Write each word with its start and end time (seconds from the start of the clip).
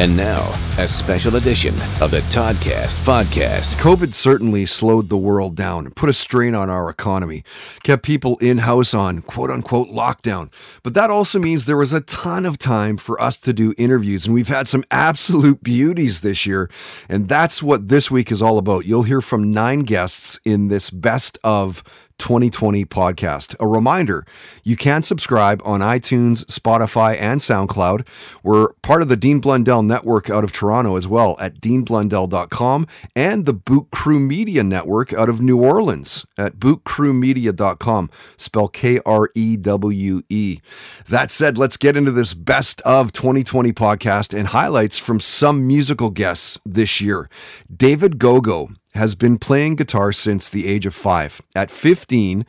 And 0.00 0.16
now, 0.16 0.58
a 0.78 0.88
special 0.88 1.36
edition 1.36 1.74
of 2.00 2.10
the 2.10 2.22
Toddcast 2.30 2.94
podcast. 3.04 3.74
COVID 3.74 4.14
certainly 4.14 4.64
slowed 4.64 5.10
the 5.10 5.18
world 5.18 5.54
down, 5.54 5.90
put 5.90 6.08
a 6.08 6.14
strain 6.14 6.54
on 6.54 6.70
our 6.70 6.88
economy, 6.88 7.44
kept 7.82 8.02
people 8.02 8.38
in 8.38 8.56
house 8.56 8.94
on 8.94 9.20
quote 9.20 9.50
unquote 9.50 9.88
lockdown. 9.88 10.50
But 10.82 10.94
that 10.94 11.10
also 11.10 11.38
means 11.38 11.66
there 11.66 11.76
was 11.76 11.92
a 11.92 12.00
ton 12.00 12.46
of 12.46 12.56
time 12.56 12.96
for 12.96 13.20
us 13.20 13.38
to 13.40 13.52
do 13.52 13.74
interviews, 13.76 14.24
and 14.24 14.34
we've 14.34 14.48
had 14.48 14.68
some 14.68 14.84
absolute 14.90 15.62
beauties 15.62 16.22
this 16.22 16.46
year. 16.46 16.70
And 17.10 17.28
that's 17.28 17.62
what 17.62 17.88
this 17.88 18.10
week 18.10 18.32
is 18.32 18.40
all 18.40 18.56
about. 18.56 18.86
You'll 18.86 19.02
hear 19.02 19.20
from 19.20 19.52
nine 19.52 19.80
guests 19.80 20.40
in 20.46 20.68
this 20.68 20.88
best 20.88 21.36
of 21.44 21.82
2020 22.20 22.84
podcast. 22.84 23.56
A 23.58 23.66
reminder 23.66 24.24
you 24.62 24.76
can 24.76 25.02
subscribe 25.02 25.60
on 25.64 25.80
iTunes, 25.80 26.44
Spotify, 26.44 27.16
and 27.18 27.40
SoundCloud. 27.40 28.06
We're 28.44 28.68
part 28.82 29.02
of 29.02 29.08
the 29.08 29.16
Dean 29.16 29.40
Blundell 29.40 29.82
network 29.82 30.30
out 30.30 30.44
of 30.44 30.52
Toronto 30.52 30.96
as 30.96 31.08
well 31.08 31.34
at 31.40 31.60
deanblundell.com 31.60 32.86
and 33.16 33.46
the 33.46 33.54
Boot 33.54 33.90
Krewe 33.90 34.20
Media 34.20 34.62
Network 34.62 35.12
out 35.12 35.28
of 35.28 35.40
New 35.40 35.60
Orleans 35.60 36.26
at 36.36 36.56
bootkrewemedia.com. 36.56 38.10
Spell 38.36 38.68
K 38.68 39.00
R 39.06 39.28
E 39.34 39.56
W 39.56 40.22
E. 40.28 40.60
That 41.08 41.30
said, 41.30 41.58
let's 41.58 41.76
get 41.76 41.96
into 41.96 42.12
this 42.12 42.34
best 42.34 42.80
of 42.82 43.12
2020 43.12 43.72
podcast 43.72 44.38
and 44.38 44.48
highlights 44.48 44.98
from 44.98 45.20
some 45.20 45.66
musical 45.66 46.10
guests 46.10 46.60
this 46.66 47.00
year. 47.00 47.28
David 47.74 48.18
Gogo 48.18 48.68
has 48.94 49.14
been 49.14 49.38
playing 49.38 49.76
guitar 49.76 50.12
since 50.12 50.48
the 50.48 50.66
age 50.66 50.86
of 50.86 50.94
five. 50.94 51.40
At 51.54 51.70
15, 51.70 52.44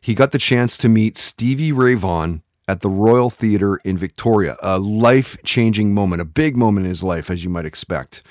he 0.00 0.14
got 0.14 0.32
the 0.32 0.38
chance 0.38 0.76
to 0.78 0.88
meet 0.88 1.16
Stevie 1.16 1.72
Ray 1.72 1.94
Vaughan 1.94 2.42
at 2.68 2.80
the 2.80 2.88
Royal 2.88 3.30
Theatre 3.30 3.76
in 3.84 3.96
Victoria, 3.96 4.56
a 4.62 4.78
life 4.78 5.36
changing 5.44 5.94
moment, 5.94 6.20
a 6.20 6.26
big 6.26 6.56
moment 6.56 6.86
in 6.86 6.90
his 6.90 7.02
life, 7.02 7.30
as 7.30 7.44
you 7.44 7.50
might 7.50 7.64
expect. 7.64 8.22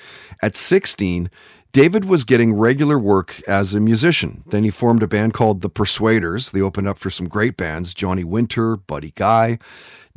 At 0.41 0.55
16, 0.55 1.29
David 1.75 2.05
was 2.05 2.23
getting 2.23 2.53
regular 2.53 2.97
work 2.97 3.41
as 3.49 3.73
a 3.73 3.81
musician. 3.81 4.45
Then 4.47 4.63
he 4.63 4.69
formed 4.69 5.03
a 5.03 5.09
band 5.09 5.33
called 5.33 5.59
The 5.59 5.69
Persuaders. 5.69 6.51
They 6.51 6.61
opened 6.61 6.87
up 6.87 6.97
for 6.97 7.09
some 7.09 7.27
great 7.27 7.57
bands 7.57 7.93
Johnny 7.93 8.23
Winter, 8.23 8.77
Buddy 8.77 9.11
Guy. 9.11 9.59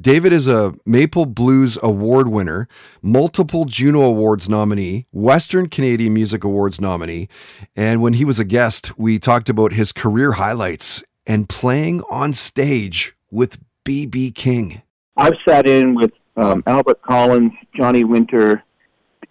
David 0.01 0.33
is 0.33 0.47
a 0.47 0.73
Maple 0.87 1.27
Blues 1.27 1.77
Award 1.83 2.29
winner, 2.29 2.69
multiple 3.03 3.65
Juno 3.65 4.03
Awards 4.03 4.49
nominee, 4.49 5.09
Western 5.11 5.69
Canadian 5.69 6.15
Music 6.15 6.45
Awards 6.45 6.81
nominee. 6.81 7.29
And 7.75 8.03
when 8.03 8.13
he 8.13 8.25
was 8.25 8.39
a 8.39 8.45
guest, 8.45 8.97
we 8.97 9.19
talked 9.19 9.49
about 9.49 9.73
his 9.73 9.91
career 9.91 10.31
highlights 10.31 11.03
and 11.27 11.49
playing 11.49 12.03
on 12.09 12.35
stage 12.35 13.17
with 13.33 13.59
B.B. 13.83 14.31
King. 14.31 14.83
I've 15.17 15.35
sat 15.45 15.67
in 15.67 15.97
with 15.97 16.13
um, 16.37 16.63
Albert 16.69 17.03
Collins, 17.03 17.51
Johnny 17.75 18.05
Winter, 18.05 18.63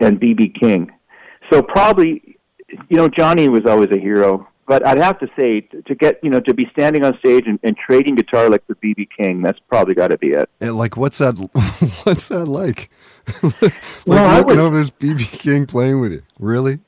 and 0.02 0.20
B.B. 0.20 0.50
King. 0.60 0.92
So 1.52 1.62
probably, 1.62 2.38
you 2.90 2.98
know, 2.98 3.08
Johnny 3.08 3.48
was 3.48 3.66
always 3.66 3.90
a 3.92 3.98
hero 3.98 4.48
but 4.68 4.86
I'd 4.86 4.98
have 4.98 5.18
to 5.20 5.28
say 5.40 5.62
to 5.62 5.96
get 5.96 6.20
you 6.22 6.30
know 6.30 6.42
to 6.42 6.54
be 6.54 6.68
standing 6.74 7.04
on 7.04 7.18
stage 7.20 7.46
and, 7.48 7.58
and 7.64 7.76
trading 7.76 8.16
guitar 8.16 8.50
like 8.50 8.68
the 8.68 8.76
BB 8.76 9.08
King, 9.18 9.42
that's 9.42 9.60
probably 9.70 9.96
got 9.96 10.10
to 10.10 10.18
be 10.18 10.32
it. 10.32 10.50
And 10.60 10.78
like, 10.78 10.98
what's 10.98 11.18
that? 11.20 11.38
What's 12.04 12.28
that 12.28 12.46
like? 12.46 12.90
like 13.62 13.74
well, 14.06 14.38
looking 14.38 14.58
was, 14.58 14.58
over 14.58 14.76
there's 14.76 14.92
BB 14.92 15.40
King 15.40 15.66
playing 15.66 16.00
with 16.02 16.12
you. 16.12 16.24
Really? 16.38 16.80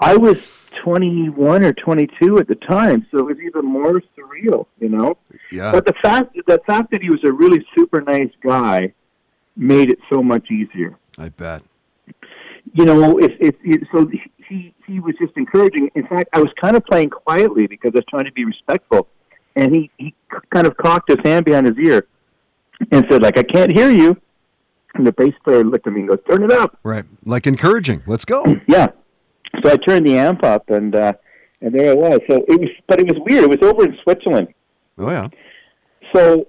I 0.00 0.16
was 0.16 0.38
21 0.82 1.64
or 1.64 1.72
22 1.74 2.38
at 2.38 2.48
the 2.48 2.54
time, 2.56 3.06
so 3.10 3.18
it 3.18 3.26
was 3.26 3.38
even 3.38 3.64
more 3.64 4.02
surreal, 4.18 4.66
you 4.80 4.88
know. 4.88 5.16
Yeah. 5.50 5.70
But 5.70 5.86
the 5.86 5.94
fact 6.02 6.34
that 6.34 6.46
the 6.46 6.60
fact 6.66 6.90
that 6.92 7.02
he 7.02 7.10
was 7.10 7.22
a 7.24 7.32
really 7.32 7.64
super 7.76 8.00
nice 8.00 8.32
guy 8.42 8.92
made 9.54 9.90
it 9.90 9.98
so 10.10 10.22
much 10.22 10.50
easier. 10.50 10.96
I 11.18 11.28
bet. 11.28 11.62
You 12.74 12.84
know, 12.84 13.18
if 13.18 13.32
if 13.40 13.54
so 13.92 14.08
he 14.48 14.74
he 14.86 15.00
was 15.00 15.14
just 15.18 15.32
encouraging. 15.36 15.90
In 15.94 16.06
fact, 16.06 16.28
I 16.32 16.40
was 16.40 16.50
kind 16.60 16.76
of 16.76 16.84
playing 16.84 17.10
quietly 17.10 17.66
because 17.66 17.92
I 17.94 17.98
was 17.98 18.04
trying 18.08 18.24
to 18.24 18.32
be 18.32 18.44
respectful, 18.44 19.08
and 19.56 19.74
he 19.74 19.90
he 19.98 20.14
kind 20.50 20.66
of 20.66 20.76
cocked 20.76 21.10
his 21.10 21.18
hand 21.24 21.44
behind 21.44 21.66
his 21.66 21.76
ear 21.78 22.06
and 22.90 23.04
said, 23.10 23.22
"Like 23.22 23.38
I 23.38 23.42
can't 23.42 23.72
hear 23.72 23.90
you." 23.90 24.16
And 24.94 25.06
the 25.06 25.12
bass 25.12 25.34
player 25.44 25.64
looked 25.64 25.86
at 25.86 25.92
me 25.92 26.00
and 26.00 26.08
goes, 26.08 26.18
"Turn 26.28 26.42
it 26.42 26.52
up." 26.52 26.78
Right, 26.82 27.04
like 27.24 27.46
encouraging. 27.46 28.02
Let's 28.06 28.24
go. 28.24 28.44
yeah. 28.66 28.88
So 29.62 29.70
I 29.70 29.76
turned 29.76 30.06
the 30.06 30.16
amp 30.16 30.44
up, 30.44 30.70
and 30.70 30.94
uh, 30.94 31.14
and 31.60 31.74
there 31.74 31.92
it 31.92 31.98
was. 31.98 32.20
So 32.28 32.44
it 32.48 32.60
was, 32.60 32.70
but 32.86 33.00
it 33.00 33.06
was 33.06 33.20
weird. 33.26 33.44
It 33.44 33.50
was 33.50 33.62
over 33.62 33.84
in 33.84 33.98
Switzerland. 34.02 34.48
Oh 34.98 35.10
yeah. 35.10 35.28
So 36.14 36.46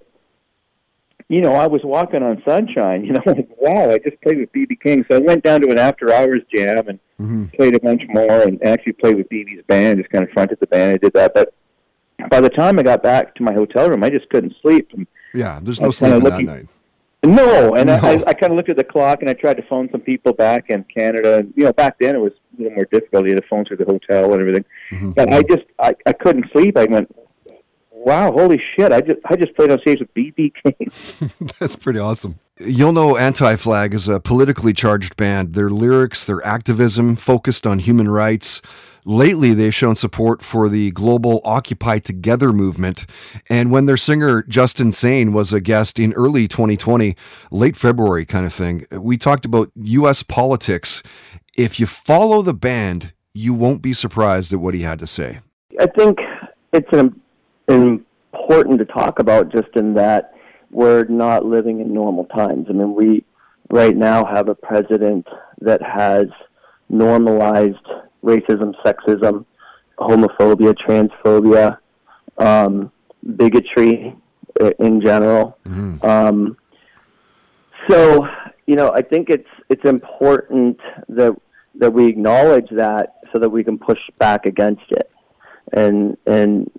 you 1.29 1.41
know, 1.41 1.53
I 1.53 1.67
was 1.67 1.81
walking 1.84 2.23
on 2.23 2.41
sunshine. 2.45 3.03
You 3.06 3.13
know, 3.13 3.22
like 3.25 3.50
wow, 3.57 3.91
I 3.91 4.00
just 4.00 4.22
played 4.22 4.39
with 4.39 4.51
BB 4.51 4.81
King. 4.81 5.06
So 5.09 5.17
I 5.17 5.19
went 5.19 5.44
down 5.44 5.61
to 5.61 5.69
an 5.69 5.78
after 5.78 6.13
hours 6.13 6.41
jam 6.53 6.88
and 6.88 7.00
mm-hmm. 7.19 7.45
played 7.56 7.75
a 7.75 7.79
bunch 7.79 8.03
more, 8.09 8.41
and 8.41 8.63
actually 8.63 8.94
played 8.94 9.17
with 9.17 9.29
BB's 9.29 9.63
band. 9.67 10.00
Just 10.00 10.12
kind 10.12 10.23
of 10.23 10.29
fronted 10.31 10.59
the 10.59 10.67
band. 10.67 10.95
I 10.95 10.97
did 10.97 11.13
that, 11.13 11.33
but 11.33 11.53
by 12.29 12.41
the 12.41 12.50
time 12.50 12.79
I 12.79 12.83
got 12.83 13.03
back 13.03 13.35
to 13.35 13.44
my 13.44 13.53
hotel 13.53 13.89
room, 13.89 14.03
I 14.03 14.09
just 14.09 14.29
couldn't 14.29 14.56
sleep. 14.62 14.91
And 14.94 15.07
yeah, 15.33 15.59
there's 15.62 15.81
no 15.81 15.91
sleep 15.91 16.23
that 16.23 16.41
night. 16.41 16.67
No, 17.25 17.75
and 17.75 17.88
no. 17.88 17.95
I, 17.95 18.22
I 18.28 18.33
kind 18.33 18.51
of 18.51 18.57
looked 18.57 18.69
at 18.69 18.75
the 18.75 18.83
clock 18.83 19.22
and 19.22 19.29
I 19.29 19.33
tried 19.33 19.56
to 19.56 19.63
phone 19.63 19.89
some 19.91 20.01
people 20.01 20.33
back 20.33 20.66
in 20.69 20.83
Canada. 20.83 21.38
And, 21.38 21.53
you 21.56 21.63
know, 21.63 21.72
back 21.72 21.95
then 22.00 22.16
it 22.16 22.19
was 22.19 22.33
a 22.33 22.63
little 22.63 22.75
more 22.75 22.88
difficult. 22.91 23.25
You 23.25 23.33
had 23.33 23.41
to 23.41 23.47
phone 23.47 23.63
through 23.63 23.78
the 23.78 23.85
hotel 23.85 24.33
and 24.33 24.41
everything. 24.41 24.66
Mm-hmm. 24.91 25.12
But 25.12 25.31
I 25.31 25.41
just, 25.44 25.63
I, 25.79 25.95
I 26.06 26.12
couldn't 26.12 26.51
sleep. 26.51 26.78
I 26.78 26.83
went, 26.83 27.16
wow, 28.06 28.31
holy 28.31 28.62
shit! 28.75 28.91
I 28.91 29.02
just 29.02 29.19
I 29.25 29.36
just 29.36 29.56
played 29.56 29.72
on 29.72 29.80
stage 29.80 30.00
with 30.00 30.14
BB 30.14 30.53
King. 30.64 31.31
That's 31.59 31.75
pretty 31.75 32.00
awesome. 32.00 32.40
You'll 32.59 32.94
know 32.94 33.18
Anti 33.18 33.56
Flag 33.56 33.94
is 33.94 34.08
a 34.08 34.19
politically 34.19 34.74
charged 34.74 35.16
band. 35.18 35.53
Their 35.53 35.69
lyrics, 35.69 36.25
their 36.25 36.46
activism, 36.46 37.16
focused 37.16 37.66
on 37.66 37.80
human 37.80 38.09
rights. 38.09 38.62
Lately, 39.06 39.53
they've 39.53 39.74
shown 39.74 39.96
support 39.96 40.42
for 40.42 40.69
the 40.69 40.92
global 40.92 41.42
Occupy 41.44 42.00
Together 42.00 42.53
movement. 42.53 43.06
And 43.50 43.69
when 43.69 43.86
their 43.86 43.97
singer 43.97 44.44
Justin 44.44 44.94
Sane 44.94 45.34
was 45.34 45.52
a 45.52 45.59
guest 45.59 46.00
in 46.00 46.13
early 46.13 46.47
2020, 46.47 47.16
late 47.52 47.75
February 47.75 48.25
kind 48.25 48.46
of 48.46 48.53
thing, 48.53 48.86
we 48.92 49.18
talked 49.18 49.44
about 49.44 49.72
U.S. 49.75 50.24
politics. 50.24 51.03
If 51.58 51.81
you 51.81 51.86
follow 51.86 52.42
the 52.42 52.53
band, 52.53 53.13
you 53.34 53.53
won't 53.53 53.81
be 53.81 53.92
surprised 53.92 54.53
at 54.53 54.59
what 54.59 54.74
he 54.74 54.84
had 54.84 55.00
to 55.00 55.08
say. 55.08 55.42
I 55.80 55.88
think 55.88 56.19
it's 56.72 56.88
an 56.94 57.19
important 57.73 58.79
to 58.79 58.85
talk 58.85 59.19
about 59.19 59.51
just 59.51 59.69
in 59.75 59.94
that 59.95 60.34
we're 60.72 61.06
not 61.06 61.45
living 61.45 61.79
in 61.79 61.94
normal 61.94 62.25
times. 62.25 62.67
I 62.69 62.73
mean, 62.73 62.95
we 62.95 63.23
right 63.69 63.95
now 63.95 64.25
have 64.25 64.50
a 64.50 64.56
president 64.56 65.28
that 65.61 65.81
has 65.81 66.25
normalized 66.89 67.85
racism, 68.23 68.73
sexism, 68.83 69.45
homophobia, 70.00 70.73
transphobia, 70.75 71.78
um, 72.38 72.91
bigotry 73.35 74.16
in 74.79 75.01
general. 75.01 75.57
Mm-hmm. 75.66 76.06
Um, 76.06 76.57
so, 77.89 78.28
you 78.66 78.75
know, 78.75 78.91
I 78.91 79.01
think 79.01 79.29
it's 79.29 79.50
it's 79.69 79.85
important 79.85 80.79
that 81.09 81.35
that 81.75 81.91
we 81.91 82.07
acknowledge 82.07 82.69
that 82.72 83.16
so 83.31 83.39
that 83.39 83.50
we 83.50 83.63
can 83.63 83.78
push 83.78 84.00
back 84.19 84.45
against 84.45 84.89
it. 84.89 85.09
And 85.73 86.17
and 86.28 86.69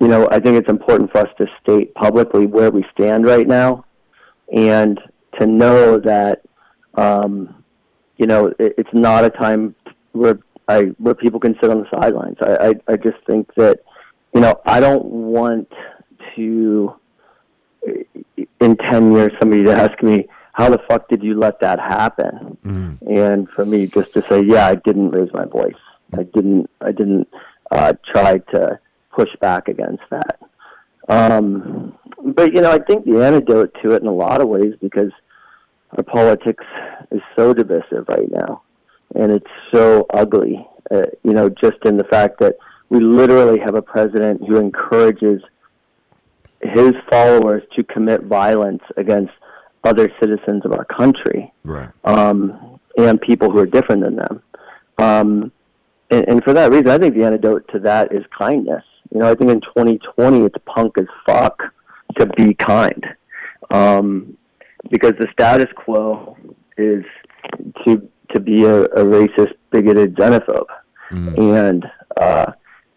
you 0.00 0.08
know, 0.08 0.28
I 0.30 0.40
think 0.40 0.56
it's 0.56 0.70
important 0.70 1.12
for 1.12 1.18
us 1.18 1.28
to 1.38 1.46
state 1.62 1.94
publicly 1.94 2.46
where 2.46 2.70
we 2.70 2.84
stand 2.92 3.26
right 3.26 3.46
now, 3.46 3.84
and 4.54 4.98
to 5.38 5.46
know 5.46 5.98
that, 5.98 6.42
um, 6.94 7.62
you 8.16 8.26
know, 8.26 8.46
it, 8.58 8.74
it's 8.78 8.94
not 8.94 9.24
a 9.24 9.30
time 9.30 9.74
where 10.12 10.38
I 10.66 10.84
where 10.98 11.14
people 11.14 11.40
can 11.40 11.56
sit 11.60 11.70
on 11.70 11.80
the 11.80 11.90
sidelines. 11.90 12.38
I, 12.40 12.68
I 12.68 12.92
I 12.92 12.96
just 12.96 13.18
think 13.26 13.52
that, 13.54 13.80
you 14.34 14.40
know, 14.40 14.60
I 14.64 14.80
don't 14.80 15.04
want 15.04 15.70
to, 16.36 16.94
in 18.60 18.76
ten 18.76 19.12
years, 19.12 19.32
somebody 19.38 19.64
to 19.64 19.74
ask 19.74 20.02
me 20.02 20.26
how 20.52 20.70
the 20.70 20.80
fuck 20.88 21.08
did 21.08 21.22
you 21.22 21.38
let 21.38 21.60
that 21.60 21.78
happen, 21.78 22.56
mm. 22.64 22.98
and 23.06 23.48
for 23.50 23.64
me 23.64 23.86
just 23.86 24.12
to 24.14 24.24
say, 24.28 24.42
yeah, 24.42 24.66
I 24.66 24.74
didn't 24.74 25.10
raise 25.10 25.32
my 25.34 25.44
voice. 25.44 25.74
I 26.16 26.22
didn't. 26.22 26.70
I 26.80 26.92
didn't 26.92 27.28
uh, 27.70 27.92
try 28.12 28.38
to 28.38 28.78
push 29.14 29.28
back 29.40 29.68
against 29.68 30.02
that. 30.10 30.38
Um, 31.08 31.98
but 32.22 32.52
you 32.52 32.60
know, 32.60 32.70
I 32.70 32.78
think 32.78 33.04
the 33.04 33.24
antidote 33.24 33.74
to 33.82 33.92
it 33.92 34.02
in 34.02 34.08
a 34.08 34.14
lot 34.14 34.40
of 34.40 34.48
ways 34.48 34.74
because 34.80 35.12
our 35.96 36.02
politics 36.02 36.64
is 37.10 37.22
so 37.34 37.54
divisive 37.54 38.06
right 38.08 38.30
now, 38.30 38.62
and 39.14 39.32
it's 39.32 39.50
so 39.72 40.06
ugly. 40.12 40.66
Uh, 40.90 41.02
you 41.22 41.32
know, 41.32 41.48
just 41.48 41.78
in 41.84 41.96
the 41.96 42.04
fact 42.04 42.40
that 42.40 42.56
we 42.90 43.00
literally 43.00 43.58
have 43.58 43.74
a 43.74 43.82
president 43.82 44.46
who 44.46 44.56
encourages 44.56 45.42
his 46.60 46.92
followers 47.10 47.62
to 47.76 47.84
commit 47.84 48.22
violence 48.22 48.82
against 48.96 49.32
other 49.84 50.10
citizens 50.20 50.64
of 50.64 50.72
our 50.72 50.84
country, 50.84 51.52
right. 51.64 51.90
um, 52.04 52.80
and 52.96 53.20
people 53.20 53.50
who 53.50 53.58
are 53.58 53.66
different 53.66 54.02
than 54.02 54.16
them. 54.16 54.42
Um, 54.98 55.52
and, 56.10 56.28
and 56.28 56.44
for 56.44 56.52
that 56.52 56.70
reason, 56.70 56.88
I 56.88 56.98
think 56.98 57.14
the 57.14 57.24
antidote 57.24 57.68
to 57.72 57.78
that 57.80 58.12
is 58.12 58.24
kindness. 58.36 58.84
You 59.12 59.20
know, 59.20 59.30
I 59.30 59.34
think 59.34 59.50
in 59.50 59.60
2020 59.60 60.44
it's 60.44 60.56
punk 60.66 60.98
as 60.98 61.06
fuck 61.26 61.62
to 62.18 62.26
be 62.26 62.54
kind, 62.54 63.06
um, 63.70 64.36
because 64.90 65.12
the 65.18 65.28
status 65.32 65.68
quo 65.76 66.36
is 66.76 67.04
to 67.84 68.08
to 68.30 68.40
be 68.40 68.64
a, 68.64 68.82
a 68.84 69.04
racist, 69.04 69.54
bigoted 69.70 70.14
xenophobe, 70.16 70.66
mm-hmm. 71.10 71.40
and 71.40 71.90
uh, 72.18 72.52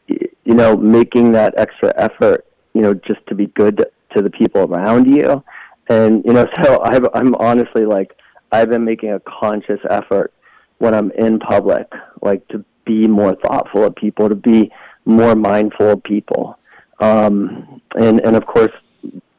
you 0.07 0.53
know, 0.55 0.75
making 0.75 1.31
that 1.33 1.53
extra 1.57 1.93
effort, 1.95 2.45
you 2.73 2.81
know, 2.81 2.93
just 2.93 3.25
to 3.27 3.35
be 3.35 3.47
good 3.47 3.85
to 4.15 4.21
the 4.21 4.29
people 4.29 4.61
around 4.63 5.05
you, 5.05 5.43
and 5.89 6.23
you 6.25 6.33
know, 6.33 6.47
so 6.63 6.81
I've, 6.83 7.05
I'm 7.13 7.35
honestly 7.35 7.85
like 7.85 8.17
I've 8.51 8.69
been 8.69 8.83
making 8.83 9.11
a 9.11 9.19
conscious 9.21 9.79
effort 9.89 10.33
when 10.79 10.93
I'm 10.93 11.11
in 11.11 11.39
public, 11.39 11.87
like 12.21 12.45
to 12.49 12.65
be 12.85 13.07
more 13.07 13.35
thoughtful 13.35 13.85
of 13.85 13.95
people, 13.95 14.29
to 14.29 14.35
be 14.35 14.71
more 15.05 15.35
mindful 15.35 15.91
of 15.91 16.03
people, 16.03 16.57
um, 16.99 17.81
and 17.95 18.19
and 18.21 18.35
of 18.35 18.45
course 18.45 18.71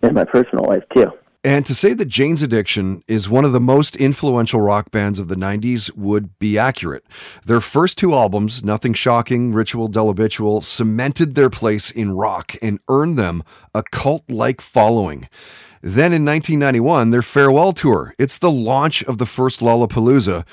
in 0.02 0.14
my 0.14 0.24
personal 0.24 0.64
life 0.64 0.84
too. 0.94 1.10
And 1.44 1.66
to 1.66 1.74
say 1.74 1.92
that 1.94 2.04
Jane's 2.04 2.40
Addiction 2.40 3.02
is 3.08 3.28
one 3.28 3.44
of 3.44 3.50
the 3.50 3.60
most 3.60 3.96
influential 3.96 4.60
rock 4.60 4.92
bands 4.92 5.18
of 5.18 5.26
the 5.26 5.34
90s 5.34 5.92
would 5.96 6.38
be 6.38 6.56
accurate. 6.56 7.04
Their 7.44 7.60
first 7.60 7.98
two 7.98 8.14
albums, 8.14 8.62
Nothing 8.62 8.94
Shocking, 8.94 9.50
Ritual 9.50 9.88
de 9.88 10.00
lo 10.00 10.10
Habitual, 10.10 10.60
cemented 10.60 11.34
their 11.34 11.50
place 11.50 11.90
in 11.90 12.12
rock 12.12 12.54
and 12.62 12.78
earned 12.88 13.18
them 13.18 13.42
a 13.74 13.82
cult 13.82 14.30
like 14.30 14.60
following. 14.60 15.28
Then 15.82 16.12
in 16.12 16.24
1991, 16.24 17.10
their 17.10 17.22
farewell 17.22 17.72
tour. 17.72 18.14
It's 18.16 18.38
the 18.38 18.50
launch 18.50 19.02
of 19.02 19.18
the 19.18 19.26
first 19.26 19.58
Lollapalooza, 19.58 20.46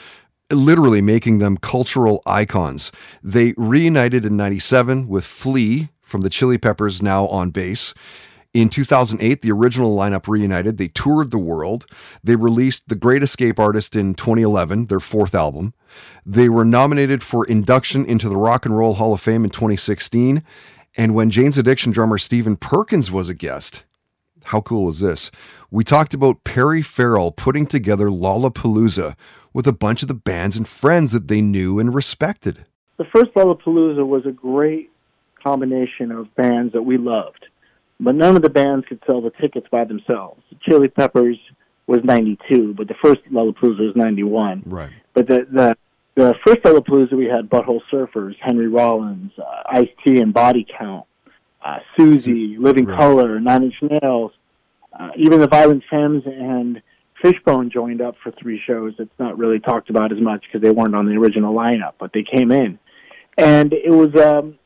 literally 0.51 1.01
making 1.01 1.39
them 1.39 1.57
cultural 1.57 2.21
icons. 2.25 2.91
They 3.23 3.53
reunited 3.57 4.25
in 4.25 4.37
97 4.37 5.07
with 5.07 5.25
Flea 5.25 5.89
from 6.01 6.21
the 6.21 6.29
Chili 6.29 6.57
Peppers 6.57 7.01
now 7.01 7.27
on 7.27 7.51
bass. 7.51 7.93
In 8.51 8.69
2008, 8.69 9.43
the 9.43 9.51
original 9.51 9.95
lineup 9.95 10.27
reunited. 10.27 10.77
They 10.77 10.87
toured 10.87 11.29
the 11.29 11.37
world. 11.37 11.85
They 12.23 12.35
released 12.35 12.89
The 12.89 12.95
Great 12.95 13.21
Escape 13.21 13.59
Artist 13.59 13.95
in 13.95 14.15
2011, 14.15 14.87
their 14.87 14.99
fourth 14.99 15.35
album. 15.35 15.75
They 16.25 16.49
were 16.49 16.65
nominated 16.65 17.21
for 17.21 17.45
induction 17.45 18.05
into 18.05 18.27
the 18.27 18.37
Rock 18.37 18.65
and 18.65 18.75
Roll 18.75 18.95
Hall 18.95 19.13
of 19.13 19.21
Fame 19.21 19.43
in 19.43 19.51
2016. 19.51 20.43
And 20.97 21.13
when 21.13 21.29
Jane's 21.29 21.59
Addiction 21.59 21.91
drummer 21.91 22.17
Stephen 22.17 22.57
Perkins 22.57 23.11
was 23.11 23.29
a 23.29 23.35
guest, 23.35 23.83
how 24.45 24.61
cool 24.61 24.89
is 24.89 24.99
this? 24.99 25.29
We 25.69 25.83
talked 25.83 26.15
about 26.15 26.43
Perry 26.43 26.81
Farrell 26.81 27.31
putting 27.31 27.67
together 27.67 28.07
Lollapalooza 28.07 29.15
with 29.59 29.67
a 29.67 29.73
bunch 29.73 30.01
of 30.01 30.07
the 30.07 30.13
bands 30.13 30.55
and 30.55 30.67
friends 30.67 31.11
that 31.11 31.27
they 31.27 31.41
knew 31.41 31.79
and 31.79 31.93
respected. 31.93 32.65
The 32.97 33.05
first 33.05 33.33
Lollapalooza 33.33 34.07
was 34.07 34.25
a 34.25 34.31
great 34.31 34.89
combination 35.43 36.11
of 36.11 36.33
bands 36.35 36.73
that 36.73 36.83
we 36.83 36.97
loved 36.97 37.45
but 37.99 38.15
none 38.15 38.35
of 38.35 38.41
the 38.41 38.49
bands 38.49 38.85
could 38.87 39.01
sell 39.05 39.21
the 39.21 39.31
tickets 39.41 39.67
by 39.69 39.83
themselves. 39.83 40.41
Chili 40.61 40.87
Peppers 40.87 41.37
was 41.87 41.99
92, 42.03 42.73
but 42.75 42.87
the 42.87 42.95
first 43.03 43.21
Lollapalooza 43.31 43.79
was 43.79 43.95
91. 43.95 44.63
Right. 44.65 44.91
But 45.13 45.27
the 45.27 45.47
the 45.51 45.77
the 46.15 46.35
first 46.45 46.61
Lollapalooza 46.61 47.13
we 47.13 47.25
had 47.25 47.49
Butthole 47.49 47.81
Surfers, 47.91 48.35
Henry 48.39 48.67
Rollins, 48.67 49.31
uh, 49.37 49.63
Ice 49.67 49.89
T 50.03 50.19
and 50.21 50.33
Body 50.33 50.65
Count, 50.77 51.05
uh, 51.63 51.79
Siouxsie, 51.97 52.57
Living 52.57 52.85
right. 52.85 52.97
Colour, 52.97 53.39
Nine 53.39 53.63
Inch 53.63 53.75
Nails, 53.81 54.31
uh, 54.97 55.09
even 55.17 55.39
the 55.39 55.47
Violent 55.47 55.83
Femmes 55.89 56.23
and 56.25 56.81
Fishbone 57.21 57.69
joined 57.69 58.01
up 58.01 58.15
for 58.23 58.31
three 58.31 58.61
shows. 58.65 58.93
It's 58.99 59.19
not 59.19 59.37
really 59.37 59.59
talked 59.59 59.89
about 59.89 60.11
as 60.11 60.19
much 60.19 60.43
because 60.45 60.61
they 60.61 60.71
weren't 60.71 60.95
on 60.95 61.05
the 61.05 61.13
original 61.13 61.53
lineup, 61.53 61.93
but 61.99 62.11
they 62.13 62.23
came 62.23 62.51
in, 62.51 62.79
and 63.37 63.73
it 63.73 63.91
was 63.91 64.15
um, 64.15 64.57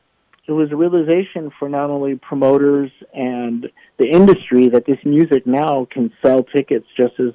it 0.46 0.52
was 0.52 0.70
a 0.72 0.76
realization 0.76 1.50
for 1.58 1.68
not 1.68 1.90
only 1.90 2.16
promoters 2.16 2.90
and 3.12 3.70
the 3.98 4.06
industry 4.06 4.68
that 4.68 4.84
this 4.86 4.98
music 5.04 5.46
now 5.46 5.86
can 5.90 6.12
sell 6.24 6.42
tickets 6.42 6.86
just 6.96 7.18
as 7.18 7.32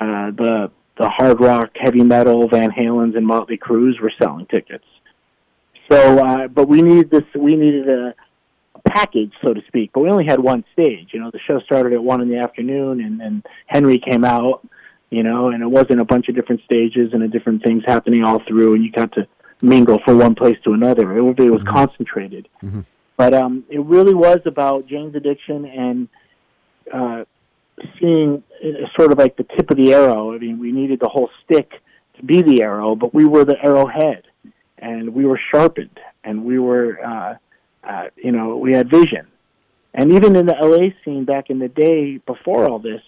uh, 0.00 0.30
the 0.30 0.70
the 0.96 1.08
hard 1.08 1.40
rock, 1.40 1.70
heavy 1.74 2.02
metal, 2.02 2.48
Van 2.48 2.70
Halen's, 2.70 3.16
and 3.16 3.26
Motley 3.26 3.56
Crue's 3.56 3.98
were 4.00 4.12
selling 4.22 4.46
tickets. 4.46 4.84
So, 5.90 6.24
uh, 6.24 6.48
but 6.48 6.68
we 6.68 6.82
needed 6.82 7.10
this. 7.10 7.24
We 7.34 7.56
needed 7.56 7.88
a, 7.88 8.08
a 8.08 8.14
package, 8.94 9.32
so 9.44 9.52
to 9.52 9.60
speak. 9.66 9.90
But 9.92 10.00
we 10.00 10.10
only 10.10 10.24
had 10.24 10.40
one 10.40 10.64
stage. 10.72 11.08
You 11.12 11.20
know, 11.20 11.30
the 11.30 11.40
show 11.46 11.60
started 11.60 11.92
at 11.92 12.02
one 12.02 12.20
in 12.20 12.28
the 12.28 12.38
afternoon, 12.38 13.00
and 13.00 13.20
and 13.20 13.46
Henry 13.66 13.98
came 13.98 14.24
out. 14.24 14.66
You 15.10 15.22
know, 15.22 15.50
and 15.50 15.62
it 15.62 15.66
wasn't 15.66 16.00
a 16.00 16.04
bunch 16.04 16.28
of 16.28 16.34
different 16.34 16.62
stages 16.64 17.12
and 17.12 17.30
different 17.30 17.62
things 17.62 17.84
happening 17.86 18.24
all 18.24 18.40
through, 18.48 18.74
and 18.74 18.84
you 18.84 18.90
got 18.90 19.12
to 19.12 19.28
mingle 19.62 19.98
from 20.04 20.18
one 20.18 20.34
place 20.34 20.56
to 20.64 20.72
another. 20.72 21.16
It, 21.16 21.22
was, 21.22 21.34
it 21.38 21.50
was 21.50 21.60
mm-hmm. 21.60 21.68
concentrated. 21.68 22.48
Mm-hmm. 22.62 22.80
But 23.16 23.32
um, 23.32 23.64
it 23.68 23.80
really 23.80 24.14
was 24.14 24.40
about 24.44 24.86
Jane's 24.86 25.14
addiction 25.14 25.66
and 25.66 26.08
uh, 26.92 27.24
seeing 28.00 28.42
sort 28.96 29.12
of 29.12 29.18
like 29.18 29.36
the 29.36 29.46
tip 29.56 29.70
of 29.70 29.76
the 29.76 29.92
arrow. 29.94 30.34
I 30.34 30.38
mean, 30.38 30.58
we 30.58 30.72
needed 30.72 31.00
the 31.00 31.08
whole 31.08 31.30
stick 31.44 31.70
to 32.16 32.24
be 32.24 32.42
the 32.42 32.62
arrow, 32.62 32.94
but 32.94 33.14
we 33.14 33.24
were 33.24 33.44
the 33.44 33.56
arrowhead, 33.62 34.24
and 34.78 35.14
we 35.14 35.24
were 35.26 35.40
sharpened, 35.52 35.98
and 36.24 36.44
we 36.44 36.58
were, 36.58 37.04
uh, 37.04 37.34
uh, 37.86 38.04
you 38.16 38.32
know, 38.32 38.56
we 38.56 38.72
had 38.72 38.90
vision. 38.90 39.26
And 39.94 40.12
even 40.12 40.34
in 40.34 40.46
the 40.46 40.54
LA 40.60 40.88
scene 41.04 41.24
back 41.24 41.50
in 41.50 41.58
the 41.60 41.68
day, 41.68 42.18
before 42.18 42.68
all 42.68 42.78
this, 42.80 43.00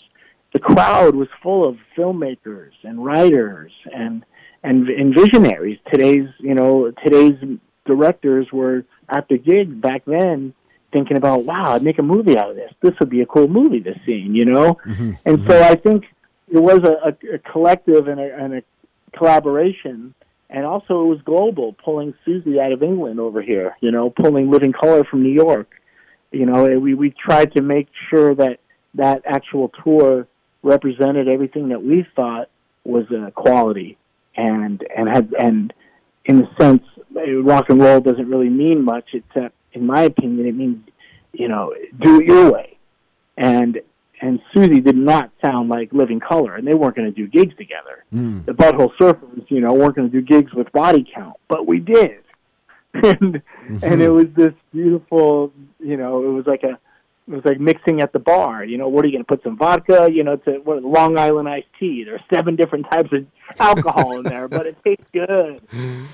the 0.52 0.60
crowd 0.60 1.14
was 1.14 1.28
full 1.42 1.68
of 1.68 1.76
filmmakers 1.96 2.72
and 2.82 3.04
writers 3.04 3.72
and 3.92 4.24
and 4.62 4.88
and 4.88 5.14
visionaries. 5.14 5.78
Today's 5.92 6.28
you 6.38 6.54
know 6.54 6.92
today's 7.04 7.34
directors 7.84 8.46
were 8.52 8.84
at 9.08 9.28
the 9.28 9.38
gig 9.38 9.80
back 9.80 10.04
then 10.06 10.54
thinking 10.92 11.16
about 11.16 11.44
wow 11.44 11.74
I'd 11.74 11.82
make 11.82 11.98
a 11.98 12.02
movie 12.02 12.38
out 12.38 12.50
of 12.50 12.56
this. 12.56 12.72
This 12.80 12.92
would 13.00 13.10
be 13.10 13.20
a 13.20 13.26
cool 13.26 13.48
movie. 13.48 13.80
This 13.80 13.98
scene, 14.06 14.34
you 14.34 14.44
know. 14.44 14.78
Mm-hmm. 14.86 15.12
And 15.24 15.38
mm-hmm. 15.38 15.50
so 15.50 15.62
I 15.62 15.74
think 15.74 16.04
it 16.48 16.58
was 16.58 16.78
a, 16.84 17.10
a, 17.10 17.34
a 17.34 17.38
collective 17.38 18.08
and 18.08 18.20
a, 18.20 18.34
and 18.36 18.54
a 18.54 18.62
collaboration. 19.16 20.14
And 20.48 20.64
also, 20.64 21.02
it 21.02 21.08
was 21.08 21.18
global, 21.24 21.72
pulling 21.72 22.14
Siouxsie 22.26 22.60
out 22.60 22.72
of 22.72 22.82
England 22.82 23.18
over 23.18 23.42
here, 23.42 23.76
you 23.80 23.90
know, 23.90 24.10
pulling 24.10 24.50
Living 24.50 24.72
Colour 24.72 25.04
from 25.04 25.22
New 25.22 25.32
York. 25.32 25.68
You 26.30 26.46
know, 26.46 26.64
we, 26.78 26.94
we 26.94 27.10
tried 27.10 27.52
to 27.54 27.62
make 27.62 27.88
sure 28.10 28.34
that 28.34 28.60
that 28.94 29.22
actual 29.26 29.70
tour 29.82 30.28
represented 30.62 31.28
everything 31.28 31.70
that 31.70 31.82
we 31.82 32.06
thought 32.14 32.48
was 32.84 33.04
uh, 33.10 33.30
quality 33.30 33.98
and 34.36 34.84
and 34.96 35.08
had 35.08 35.34
and 35.38 35.72
in 36.24 36.44
a 36.44 36.60
sense, 36.60 36.82
rock 37.14 37.70
and 37.70 37.80
roll 37.80 38.00
doesn't 38.00 38.28
really 38.28 38.48
mean 38.48 38.84
much. 38.84 39.10
Except, 39.12 39.54
in 39.72 39.86
my 39.86 40.02
opinion, 40.02 40.46
it 40.46 40.54
means 40.54 40.78
you 41.32 41.48
know 41.48 41.74
do 42.00 42.20
it 42.20 42.26
your 42.26 42.52
way. 42.52 42.76
And 43.36 43.80
and 44.20 44.40
Siouxsie 44.54 44.84
did 44.84 44.96
not 44.96 45.30
sound 45.44 45.68
like 45.68 45.92
Living 45.92 46.20
Colour, 46.20 46.56
and 46.56 46.66
they 46.66 46.74
weren't 46.74 46.96
going 46.96 47.12
to 47.12 47.14
do 47.14 47.26
gigs 47.26 47.54
together. 47.56 48.04
Mm. 48.14 48.46
The 48.46 48.52
Butthole 48.52 48.90
Surfers, 48.98 49.44
you 49.48 49.60
know, 49.60 49.74
weren't 49.74 49.96
going 49.96 50.10
to 50.10 50.20
do 50.20 50.24
gigs 50.24 50.52
with 50.54 50.70
Body 50.72 51.06
Count, 51.14 51.36
but 51.48 51.66
we 51.66 51.80
did. 51.80 52.22
and 52.94 53.42
mm-hmm. 53.42 53.78
and 53.82 54.00
it 54.00 54.08
was 54.08 54.26
this 54.34 54.54
beautiful, 54.72 55.52
you 55.78 55.96
know, 55.96 56.24
it 56.24 56.28
was 56.28 56.46
like 56.46 56.62
a 56.62 56.78
it 57.28 57.34
was 57.34 57.44
like 57.44 57.60
mixing 57.60 58.00
at 58.00 58.12
the 58.12 58.18
bar. 58.18 58.64
You 58.64 58.78
know, 58.78 58.88
what 58.88 59.04
are 59.04 59.08
you 59.08 59.12
going 59.12 59.24
to 59.24 59.28
put 59.28 59.42
some 59.42 59.58
vodka? 59.58 60.08
You 60.10 60.24
know, 60.24 60.36
to 60.36 60.52
what 60.64 60.82
Long 60.82 61.18
Island 61.18 61.48
iced 61.48 61.66
tea. 61.78 62.04
There's 62.04 62.22
seven 62.32 62.56
different 62.56 62.86
types 62.90 63.10
of 63.12 63.26
alcohol 63.58 64.16
in 64.18 64.22
there, 64.22 64.48
but 64.48 64.66
it 64.66 64.76
tastes 64.82 65.04
good. 65.12 65.60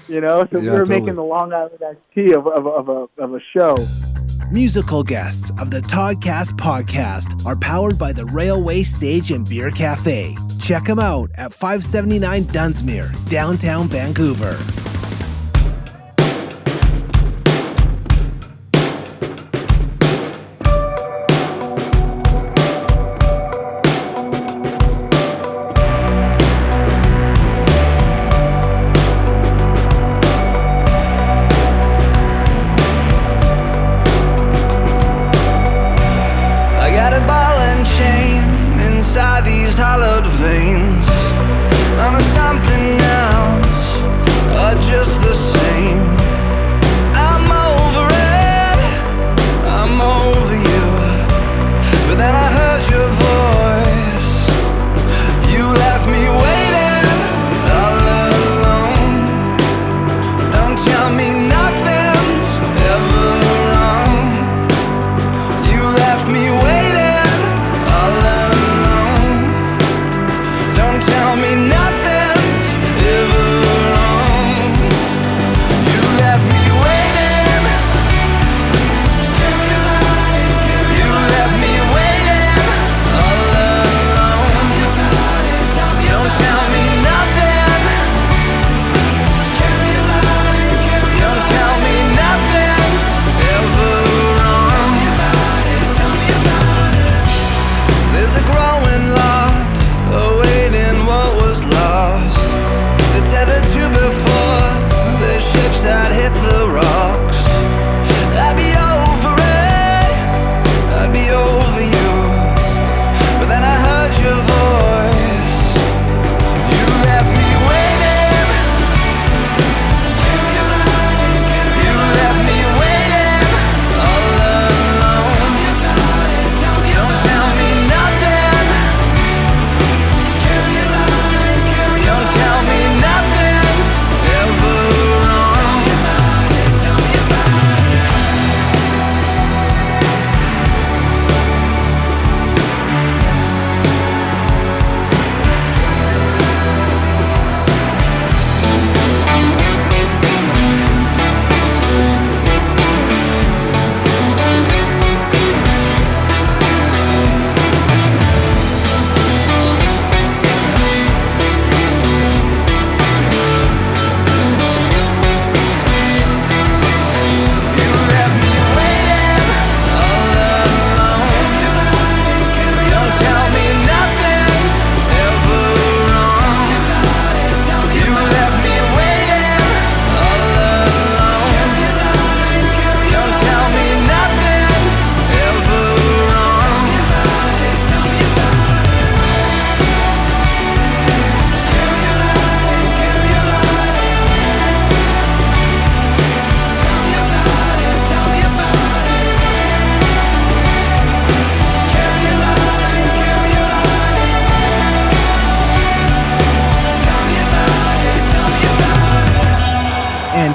You 0.08 0.20
know, 0.20 0.46
so 0.50 0.58
yeah, 0.58 0.60
we 0.60 0.70
were 0.70 0.78
totally. 0.78 1.00
making 1.00 1.14
the 1.14 1.22
Long 1.22 1.52
Island 1.52 1.78
iced 1.86 1.98
tea 2.14 2.32
of 2.32 2.46
of, 2.46 2.66
of 2.66 2.88
a 2.88 3.22
of 3.22 3.34
a 3.34 3.40
show. 3.54 3.76
Musical 4.52 5.02
guests 5.02 5.50
of 5.58 5.70
the 5.70 5.80
Toddcast 5.80 6.58
podcast 6.58 7.46
are 7.46 7.56
powered 7.56 7.98
by 7.98 8.12
the 8.12 8.26
Railway 8.26 8.82
Stage 8.82 9.30
and 9.30 9.48
Beer 9.48 9.70
Cafe. 9.70 10.36
Check 10.60 10.84
them 10.84 10.98
out 10.98 11.30
at 11.38 11.54
579 11.54 12.44
Dunsmuir, 12.44 13.28
downtown 13.30 13.88
Vancouver. 13.88 14.58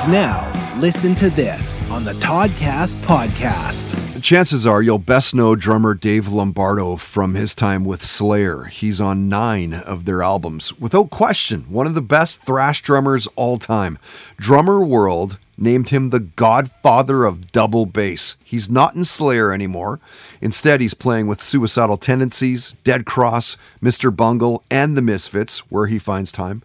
Now, 0.07 0.49
listen 0.79 1.13
to 1.15 1.29
this 1.29 1.81
on 1.89 2.05
the 2.05 2.13
Toddcast 2.13 2.95
podcast. 3.03 4.23
Chances 4.23 4.65
are 4.65 4.81
you'll 4.81 4.99
best 4.99 5.35
know 5.35 5.55
drummer 5.55 5.93
Dave 5.93 6.29
Lombardo 6.29 6.95
from 6.95 7.35
his 7.35 7.53
time 7.53 7.83
with 7.83 8.05
Slayer. 8.05 8.65
He's 8.65 9.01
on 9.01 9.27
nine 9.27 9.73
of 9.73 10.05
their 10.05 10.23
albums. 10.23 10.77
Without 10.79 11.09
question, 11.09 11.65
one 11.69 11.87
of 11.87 11.93
the 11.93 12.01
best 12.01 12.41
thrash 12.41 12.81
drummers 12.81 13.27
all 13.35 13.57
time. 13.57 13.99
Drummer 14.37 14.83
World 14.83 15.37
named 15.57 15.89
him 15.89 16.09
the 16.09 16.19
godfather 16.19 17.25
of 17.25 17.51
double 17.51 17.85
bass. 17.85 18.37
He's 18.43 18.69
not 18.69 18.95
in 18.95 19.03
Slayer 19.03 19.51
anymore. 19.51 19.99
Instead, 20.39 20.79
he's 20.79 20.93
playing 20.93 21.27
with 21.27 21.41
Suicidal 21.41 21.97
Tendencies, 21.97 22.75
Dead 22.83 23.05
Cross, 23.05 23.57
Mr. 23.81 24.15
Bungle, 24.15 24.63
and 24.71 24.95
the 24.95 25.01
Misfits, 25.01 25.59
where 25.71 25.87
he 25.87 25.99
finds 25.99 26.31
time. 26.31 26.63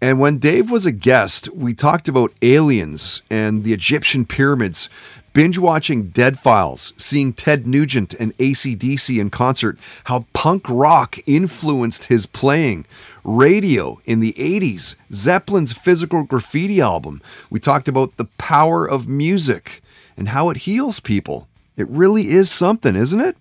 And 0.00 0.20
when 0.20 0.38
Dave 0.38 0.70
was 0.70 0.86
a 0.86 0.92
guest, 0.92 1.48
we 1.54 1.74
talked 1.74 2.08
about 2.08 2.32
aliens 2.40 3.22
and 3.30 3.64
the 3.64 3.72
Egyptian 3.72 4.24
pyramids, 4.26 4.88
binge 5.32 5.58
watching 5.58 6.08
Dead 6.10 6.38
Files, 6.38 6.94
seeing 6.96 7.32
Ted 7.32 7.66
Nugent 7.66 8.14
and 8.14 8.36
ACDC 8.38 9.20
in 9.20 9.30
concert, 9.30 9.76
how 10.04 10.26
punk 10.32 10.68
rock 10.68 11.18
influenced 11.26 12.04
his 12.04 12.26
playing, 12.26 12.86
radio 13.24 14.00
in 14.04 14.20
the 14.20 14.34
80s, 14.34 14.94
Zeppelin's 15.12 15.72
physical 15.72 16.22
graffiti 16.22 16.80
album. 16.80 17.20
We 17.50 17.58
talked 17.58 17.88
about 17.88 18.16
the 18.16 18.26
power 18.38 18.88
of 18.88 19.08
music 19.08 19.82
and 20.16 20.28
how 20.28 20.48
it 20.50 20.58
heals 20.58 21.00
people. 21.00 21.48
It 21.76 21.88
really 21.88 22.28
is 22.28 22.50
something, 22.50 22.94
isn't 22.94 23.20
it? 23.20 23.36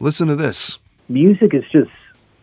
Listen 0.00 0.26
to 0.28 0.36
this. 0.36 0.78
Music 1.08 1.54
is 1.54 1.64
just 1.70 1.90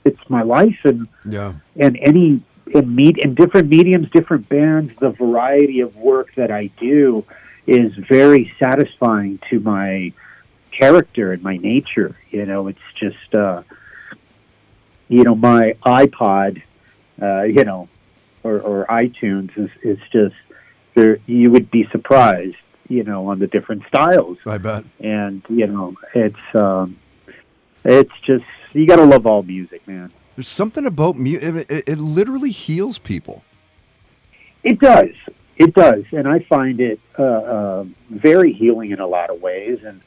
it's 0.06 0.30
my 0.30 0.42
life 0.44 0.80
and 0.86 1.08
Yeah. 1.26 1.54
and 1.78 1.98
any 2.02 2.42
in 2.74 2.96
meet 2.96 3.18
in 3.20 3.36
different 3.36 3.70
mediums, 3.70 4.10
different 4.10 4.50
bands, 4.50 4.94
the 5.00 5.12
variety 5.12 5.80
of 5.82 5.96
work 5.96 6.34
that 6.36 6.52
I 6.52 6.68
do 6.78 7.26
is 7.68 7.94
very 7.96 8.54
satisfying 8.60 9.40
to 9.50 9.60
my 9.60 10.12
character 10.72 11.32
and 11.32 11.42
my 11.44 11.58
nature. 11.58 12.18
You 12.32 12.46
know, 12.46 12.68
it's 12.68 12.80
just 12.96 13.36
uh, 13.36 13.64
you 15.08 15.24
know 15.24 15.36
my 15.36 15.76
iPod, 15.86 16.62
uh, 17.22 17.44
you 17.44 17.64
know, 17.64 17.88
or, 18.44 18.60
or 18.60 18.86
iTunes 18.88 19.58
is 19.58 19.70
is 19.82 20.00
just 20.12 20.36
there. 20.96 21.20
You 21.28 21.52
would 21.52 21.70
be 21.70 21.88
surprised, 21.92 22.56
you 22.90 23.04
know, 23.04 23.28
on 23.28 23.40
the 23.40 23.48
different 23.48 23.84
styles 23.88 24.38
I 24.46 24.58
bet. 24.58 24.84
and 25.00 25.44
you 25.48 25.68
know 25.68 25.96
it's 26.14 26.56
um 26.56 26.98
it's 27.86 28.14
just 28.22 28.46
you 28.74 28.88
got 28.88 28.96
to 28.96 29.06
love 29.06 29.28
all 29.28 29.44
music 29.44 29.88
man 29.88 30.12
There's 30.36 30.48
something 30.48 30.86
about 30.86 31.16
music, 31.16 31.70
it, 31.70 31.84
it 31.88 31.98
literally 32.00 32.50
heals 32.50 32.98
people. 32.98 33.44
it 34.64 34.80
does. 34.80 35.14
It 35.58 35.76
does. 35.76 36.04
And 36.12 36.28
i 36.28 36.40
find 36.40 36.80
it 36.80 37.00
uh, 37.18 37.24
uh 37.24 37.86
very 38.10 38.54
healing 38.54 38.92
in 38.92 39.00
a 39.00 39.08
lot 39.08 39.30
of 39.30 39.42
ways 39.42 39.80
and 39.84 40.02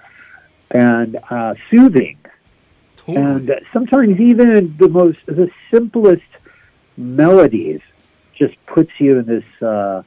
and 0.70 1.18
uh 1.30 1.54
soothing. 1.70 2.18
And 3.06 3.52
sometimes 3.72 4.18
even 4.18 4.76
the 4.78 4.88
most 4.88 5.18
the 5.26 5.48
simplest 5.70 6.22
melodies 6.96 7.80
just 8.34 8.54
puts 8.66 8.90
you 8.98 9.20
in 9.20 9.26
this 9.26 9.62
uh 9.62 10.02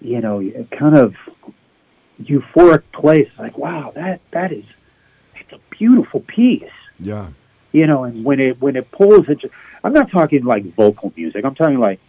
you 0.00 0.20
know 0.20 0.42
kind 0.72 0.96
of 0.96 1.14
euphoric 2.20 2.82
place. 2.92 3.30
Like 3.38 3.56
wow 3.56 3.92
that 3.94 4.20
that 4.32 4.50
is 4.52 4.64
that's 5.34 5.52
a 5.52 5.60
beautiful 5.78 6.20
piece. 6.20 6.64
Yeah. 6.98 7.28
You 7.72 7.86
know, 7.86 8.04
and 8.04 8.24
when 8.24 8.40
it 8.40 8.60
when 8.60 8.76
it 8.76 8.90
pulls 8.90 9.28
it, 9.28 9.40
I'm 9.82 9.92
not 9.92 10.10
talking 10.10 10.44
like 10.44 10.74
vocal 10.74 11.12
music. 11.16 11.44
I'm 11.44 11.54
talking 11.54 11.78
like, 11.80 12.00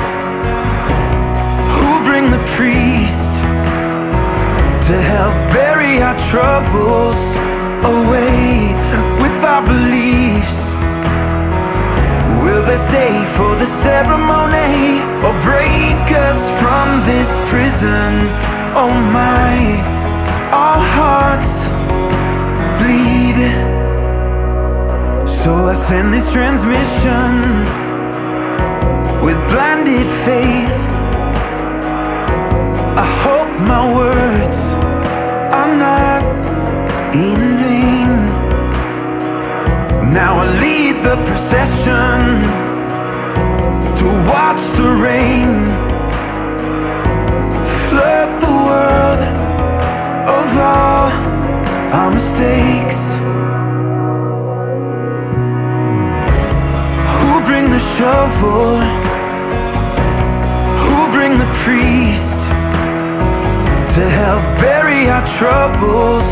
To 4.91 4.99
help 4.99 5.35
bury 5.55 6.03
our 6.03 6.17
troubles 6.27 7.21
away 7.95 8.75
with 9.23 9.37
our 9.51 9.63
beliefs? 9.63 10.75
Will 12.43 12.63
they 12.67 12.75
stay 12.75 13.15
for 13.37 13.51
the 13.55 13.69
ceremony 13.87 14.99
or 15.23 15.33
break 15.47 16.03
us 16.27 16.41
from 16.59 16.87
this 17.07 17.39
prison? 17.49 18.11
Oh 18.75 18.91
my, 19.15 19.55
our 20.51 20.81
hearts 20.97 21.53
bleed. 22.79 23.39
So 25.25 25.51
I 25.71 25.73
send 25.73 26.13
this 26.13 26.33
transmission 26.33 27.31
with 29.23 29.39
blinded 29.51 30.07
faith. 30.27 30.77
I 33.03 33.07
hope 33.23 33.51
my 33.73 33.95
words 33.95 34.10
Now 40.31 40.43
I 40.43 40.47
lead 40.61 40.95
the 41.03 41.17
procession 41.27 42.15
to 43.99 44.05
watch 44.31 44.63
the 44.79 44.89
rain 45.07 45.51
flood 47.81 48.29
the 48.39 48.53
world 48.67 49.21
of 50.39 50.47
all 50.71 51.11
our 51.99 52.11
mistakes. 52.11 53.17
Who'll 57.11 57.45
bring 57.51 57.65
the 57.75 57.83
shovel? 57.95 58.79
Who'll 60.81 61.11
bring 61.11 61.33
the 61.43 61.51
priest 61.65 62.39
to 63.95 64.03
help 64.21 64.43
bury 64.63 65.09
our 65.09 65.25
troubles 65.39 66.29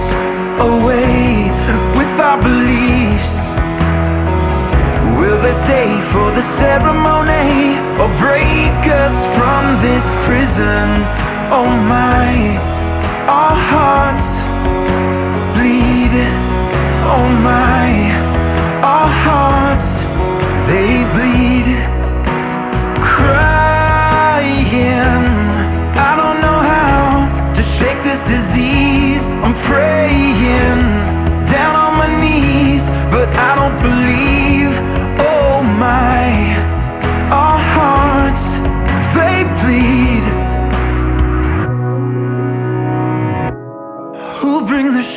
away 0.71 1.51
with 1.97 2.13
our 2.21 2.41
beliefs? 2.41 2.98
to 5.49 5.55
stay 5.55 5.89
for 6.13 6.29
the 6.37 6.43
ceremony 6.43 7.73
or 7.97 8.07
break 8.21 8.77
us 9.01 9.15
from 9.33 9.63
this 9.81 10.13
prison. 10.27 10.85
Oh 11.49 11.65
my, 11.89 12.29
our 13.25 13.57
hearts 13.73 14.45
bleed. 15.55 16.13
Oh 17.13 17.25
my, 17.49 17.89
our 18.93 19.09
hearts 19.25 19.89
they 20.69 21.01
bleed. 21.17 21.67
Crying, 23.01 24.53
I 25.97 26.11
don't 26.21 26.39
know 26.45 26.59
how 26.73 27.25
to 27.55 27.61
shake 27.63 28.01
this 28.03 28.21
disease. 28.21 29.29
I'm 29.41 29.55
praying 29.65 30.45
down 31.49 31.73
on 31.73 31.97
my 31.97 32.09
knees, 32.21 32.91
but 33.09 33.27
I 33.33 33.55
don't 33.55 33.77
believe. 33.81 34.28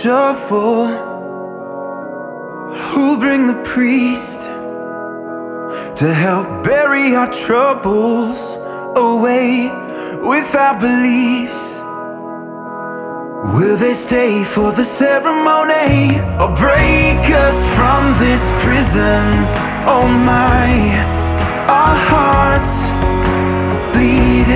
Shovel? 0.03 0.87
Who'll 2.75 3.21
bring 3.21 3.47
the 3.47 3.63
priest 3.63 4.47
to 6.01 6.13
help 6.13 6.65
bury 6.65 7.15
our 7.15 7.31
troubles 7.33 8.57
away 8.97 9.71
with 10.27 10.57
our 10.57 10.77
beliefs? 10.81 11.83
Will 13.55 13.77
they 13.77 13.95
stay 13.95 14.43
for 14.43 14.73
the 14.73 14.83
ceremony 14.83 16.19
or 16.43 16.51
break 16.67 17.23
us 17.47 17.59
from 17.77 18.03
this 18.19 18.51
prison? 18.65 19.23
Oh 19.87 20.09
my, 20.33 20.71
our 21.79 21.97
hearts 22.11 22.75
bleed. 23.93 24.51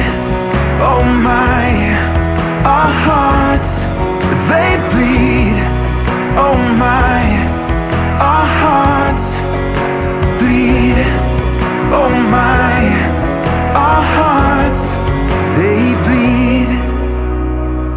Oh 0.83 1.05
my, 1.23 1.67
our 2.67 2.91
hearts 3.07 3.36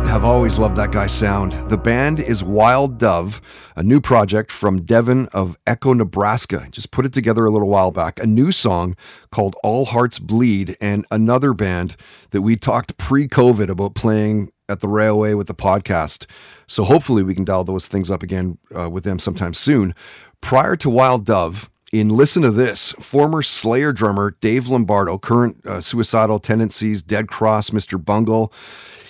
Have 0.10 0.26
always 0.26 0.58
loved 0.58 0.76
that 0.78 0.91
guy's 0.91 1.13
sound. 1.13 1.54
The 1.69 1.78
band 1.78 2.19
is 2.19 2.43
Wild 2.43 2.98
Dove, 2.98 3.39
a 3.76 3.84
new 3.84 4.02
project 4.02 4.52
from 4.52 4.82
Devon 4.82 5.28
of 5.34 5.56
Echo, 5.67 5.93
Nebraska. 5.93 6.67
Just 6.72 6.89
put 6.89 7.06
it 7.06 7.13
together 7.13 7.45
a 7.45 7.52
little 7.52 7.69
while 7.69 7.91
back. 7.91 8.19
A 8.19 8.26
new 8.26 8.52
song 8.52 8.98
called 9.30 9.56
All 9.63 9.86
Hearts 9.86 10.17
Bleed, 10.17 10.76
and 10.82 11.06
another 11.12 11.54
band 11.54 11.95
that 12.32 12.41
we 12.41 12.56
talked 12.56 12.98
pre 12.98 13.28
COVID 13.28 13.69
about 13.69 13.93
playing 13.93 14.52
at 14.67 14.80
the 14.80 14.88
railway 14.88 15.36
with 15.36 15.45
the 15.45 15.54
podcast. 15.54 16.26
So 16.65 16.84
hopefully 16.84 17.22
we 17.22 17.36
can 17.36 17.45
dial 17.45 17.63
those 17.63 17.88
things 17.88 18.10
up 18.10 18.24
again 18.24 18.58
uh, 18.76 18.89
with 18.89 19.04
them 19.04 19.19
sometime 19.19 19.54
soon. 19.54 19.93
Prior 20.41 20.76
to 20.78 20.89
Wild 20.89 21.24
Dove, 21.26 21.69
in 21.91 22.10
Listen 22.10 22.41
to 22.41 22.52
This, 22.52 22.91
former 22.93 23.41
Slayer 23.41 23.91
drummer 23.91 24.36
Dave 24.41 24.67
Lombardo, 24.67 25.17
current 25.17 25.65
uh, 25.65 25.82
suicidal 25.82 26.39
tendencies, 26.39 27.02
Dead 27.02 27.28
Cross, 27.28 27.69
Mr. 27.72 28.04
Bungle, 28.04 28.52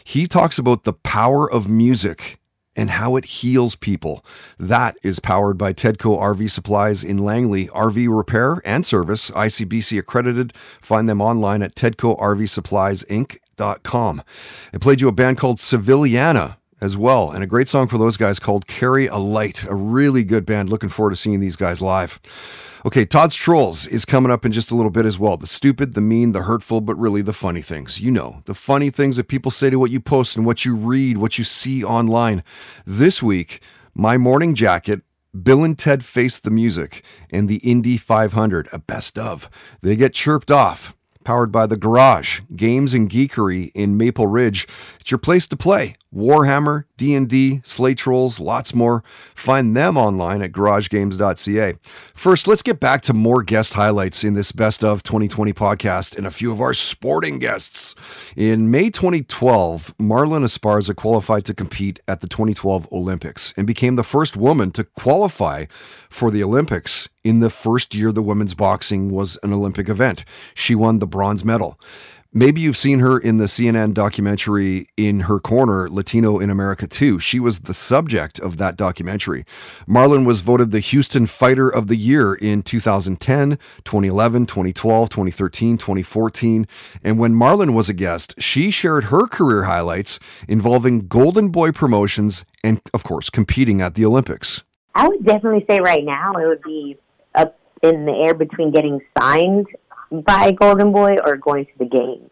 he 0.03 0.27
talks 0.27 0.57
about 0.57 0.83
the 0.83 0.93
power 0.93 1.49
of 1.49 1.67
music 1.67 2.39
and 2.75 2.91
how 2.91 3.15
it 3.17 3.25
heals 3.25 3.75
people. 3.75 4.23
That 4.57 4.97
is 5.03 5.19
powered 5.19 5.57
by 5.57 5.73
Tedco 5.73 6.17
RV 6.17 6.49
Supplies 6.49 7.03
in 7.03 7.17
Langley. 7.17 7.67
RV 7.67 8.15
repair 8.15 8.61
and 8.63 8.85
service, 8.85 9.29
ICBC 9.31 9.99
accredited. 9.99 10.53
Find 10.81 11.09
them 11.09 11.21
online 11.21 11.61
at 11.61 11.75
tedcorvsuppliesinc.com. 11.75 14.23
I 14.73 14.77
played 14.77 15.01
you 15.01 15.09
a 15.09 15.11
band 15.11 15.37
called 15.37 15.57
Civiliana 15.57 16.55
as 16.79 16.95
well, 16.95 17.31
and 17.31 17.43
a 17.43 17.47
great 17.47 17.67
song 17.67 17.89
for 17.89 17.97
those 17.97 18.15
guys 18.15 18.39
called 18.39 18.65
Carry 18.67 19.07
a 19.07 19.17
Light. 19.17 19.65
A 19.65 19.75
really 19.75 20.23
good 20.23 20.45
band. 20.45 20.69
Looking 20.69 20.87
forward 20.87 21.09
to 21.09 21.17
seeing 21.17 21.41
these 21.41 21.57
guys 21.57 21.81
live. 21.81 22.17
Okay, 22.85 23.05
Todd's 23.05 23.35
Trolls 23.35 23.85
is 23.87 24.05
coming 24.05 24.31
up 24.31 24.45
in 24.45 24.53
just 24.53 24.71
a 24.71 24.75
little 24.75 24.91
bit 24.91 25.05
as 25.05 25.19
well. 25.19 25.35
The 25.35 25.47
stupid, 25.47 25.95
the 25.95 26.01
mean, 26.01 26.31
the 26.31 26.43
hurtful, 26.43 26.79
but 26.79 26.95
really 26.95 27.21
the 27.21 27.33
funny 27.33 27.61
things. 27.61 27.99
You 27.99 28.09
know, 28.09 28.41
the 28.45 28.53
funny 28.53 28.89
things 28.89 29.17
that 29.17 29.27
people 29.27 29.51
say 29.51 29.69
to 29.69 29.77
what 29.77 29.91
you 29.91 29.99
post 29.99 30.37
and 30.37 30.45
what 30.45 30.63
you 30.63 30.75
read, 30.75 31.17
what 31.17 31.37
you 31.37 31.43
see 31.43 31.83
online. 31.83 32.41
This 32.85 33.21
week, 33.21 33.61
my 33.93 34.17
morning 34.17 34.55
jacket 34.55 35.01
Bill 35.43 35.63
and 35.63 35.77
Ted 35.77 36.03
Face 36.05 36.39
the 36.39 36.49
Music 36.49 37.03
and 37.31 37.49
the 37.49 37.57
Indy 37.57 37.97
500, 37.97 38.69
a 38.71 38.79
best 38.79 39.19
of. 39.19 39.49
They 39.81 39.95
get 39.95 40.13
chirped 40.13 40.49
off. 40.49 40.95
Powered 41.25 41.51
by 41.51 41.67
The 41.67 41.77
Garage, 41.77 42.39
games 42.55 42.93
and 42.93 43.09
geekery 43.09 43.71
in 43.75 43.97
Maple 43.97 44.25
Ridge. 44.25 44.67
It's 44.99 45.11
your 45.11 45.17
place 45.19 45.47
to 45.49 45.57
play. 45.57 45.93
Warhammer, 46.13 46.85
D&D, 46.97 47.61
Slay 47.63 47.93
Trolls, 47.93 48.39
lots 48.39 48.73
more. 48.73 49.03
Find 49.35 49.77
them 49.77 49.95
online 49.95 50.41
at 50.41 50.51
garagegames.ca. 50.51 51.75
First, 52.15 52.47
let's 52.47 52.63
get 52.63 52.79
back 52.79 53.01
to 53.03 53.13
more 53.13 53.43
guest 53.43 53.73
highlights 53.73 54.23
in 54.23 54.33
this 54.33 54.51
Best 54.51 54.83
of 54.83 55.03
2020 55.03 55.53
podcast 55.53 56.17
and 56.17 56.25
a 56.25 56.31
few 56.31 56.51
of 56.51 56.61
our 56.61 56.73
sporting 56.73 57.37
guests. 57.37 57.93
In 58.35 58.71
May 58.71 58.89
2012, 58.89 59.97
Marlen 59.99 60.43
Esparza 60.43 60.95
qualified 60.95 61.45
to 61.45 61.53
compete 61.53 61.99
at 62.07 62.21
the 62.21 62.27
2012 62.27 62.91
Olympics 62.91 63.53
and 63.55 63.67
became 63.67 63.95
the 63.95 64.03
first 64.03 64.35
woman 64.35 64.71
to 64.71 64.83
qualify 64.83 65.65
for 66.09 66.31
the 66.31 66.43
Olympics 66.43 67.07
in 67.23 67.39
the 67.39 67.49
first 67.49 67.93
year 67.93 68.11
the 68.11 68.23
women's 68.23 68.53
boxing 68.53 69.11
was 69.11 69.37
an 69.43 69.53
Olympic 69.53 69.89
event. 69.89 70.25
She 70.55 70.73
won 70.73 70.99
the 70.99 71.07
bronze 71.07 71.45
medal. 71.45 71.79
Maybe 72.31 72.61
you've 72.61 72.77
seen 72.77 72.99
her 72.99 73.17
in 73.17 73.37
the 73.37 73.45
CNN 73.45 73.95
documentary 73.95 74.85
In 74.97 75.21
Her 75.21 75.39
Corner, 75.39 75.89
Latino 75.89 76.37
in 76.37 76.51
America 76.51 76.85
too. 76.85 77.17
She 77.17 77.39
was 77.39 77.61
the 77.61 77.73
subject 77.73 78.37
of 78.37 78.57
that 78.57 78.77
documentary. 78.77 79.45
Marlen 79.87 80.27
was 80.27 80.41
voted 80.41 80.69
the 80.69 80.79
Houston 80.79 81.25
Fighter 81.25 81.67
of 81.67 81.87
the 81.87 81.95
Year 81.95 82.35
in 82.35 82.61
2010, 82.61 83.57
2011, 83.83 84.45
2012, 84.45 85.09
2013, 85.09 85.77
2014. 85.77 86.67
And 87.03 87.17
when 87.17 87.33
Marlen 87.33 87.73
was 87.73 87.89
a 87.89 87.95
guest, 87.95 88.35
she 88.37 88.69
shared 88.69 89.05
her 89.05 89.25
career 89.25 89.63
highlights 89.63 90.19
involving 90.47 91.07
Golden 91.07 91.49
Boy 91.49 91.71
promotions 91.71 92.45
and, 92.63 92.79
of 92.93 93.03
course, 93.03 93.31
competing 93.31 93.81
at 93.81 93.95
the 93.95 94.05
Olympics. 94.05 94.61
I 94.93 95.07
would 95.07 95.25
definitely 95.25 95.65
say 95.67 95.79
right 95.79 96.05
now 96.05 96.33
it 96.33 96.45
would 96.45 96.61
be 96.61 96.95
up 97.33 97.57
in 97.81 98.05
the 98.05 98.13
air 98.23 98.35
between 98.35 98.69
getting 98.69 99.01
signed 99.19 99.65
by 100.11 100.51
Golden 100.51 100.91
Boy 100.91 101.17
or 101.23 101.37
going 101.37 101.65
to 101.65 101.71
the 101.77 101.85
games. 101.85 102.29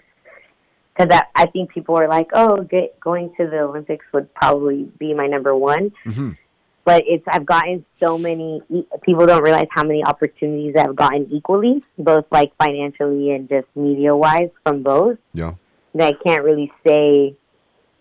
Because 0.95 1.15
I, 1.15 1.43
I 1.43 1.45
think 1.47 1.71
people 1.71 1.95
are 1.95 2.07
like, 2.07 2.29
oh, 2.33 2.63
get, 2.63 2.99
going 2.99 3.33
to 3.37 3.47
the 3.47 3.59
Olympics 3.59 4.05
would 4.13 4.33
probably 4.33 4.89
be 4.97 5.13
my 5.13 5.27
number 5.27 5.55
one. 5.55 5.91
Mm-hmm. 6.05 6.31
But 6.85 7.03
it's 7.05 7.23
I've 7.27 7.45
gotten 7.45 7.85
so 7.99 8.17
many. 8.17 8.61
e- 8.69 8.87
People 9.03 9.25
don't 9.25 9.43
realize 9.43 9.67
how 9.69 9.83
many 9.83 10.03
opportunities 10.03 10.73
I've 10.77 10.95
gotten 10.95 11.27
equally, 11.31 11.83
both 11.97 12.25
like 12.31 12.53
financially 12.57 13.31
and 13.31 13.49
just 13.49 13.67
media 13.75 14.15
wise 14.15 14.49
from 14.63 14.83
both. 14.83 15.17
Yeah. 15.33 15.53
That 15.93 16.15
I 16.15 16.23
can't 16.23 16.43
really 16.43 16.71
say 16.85 17.35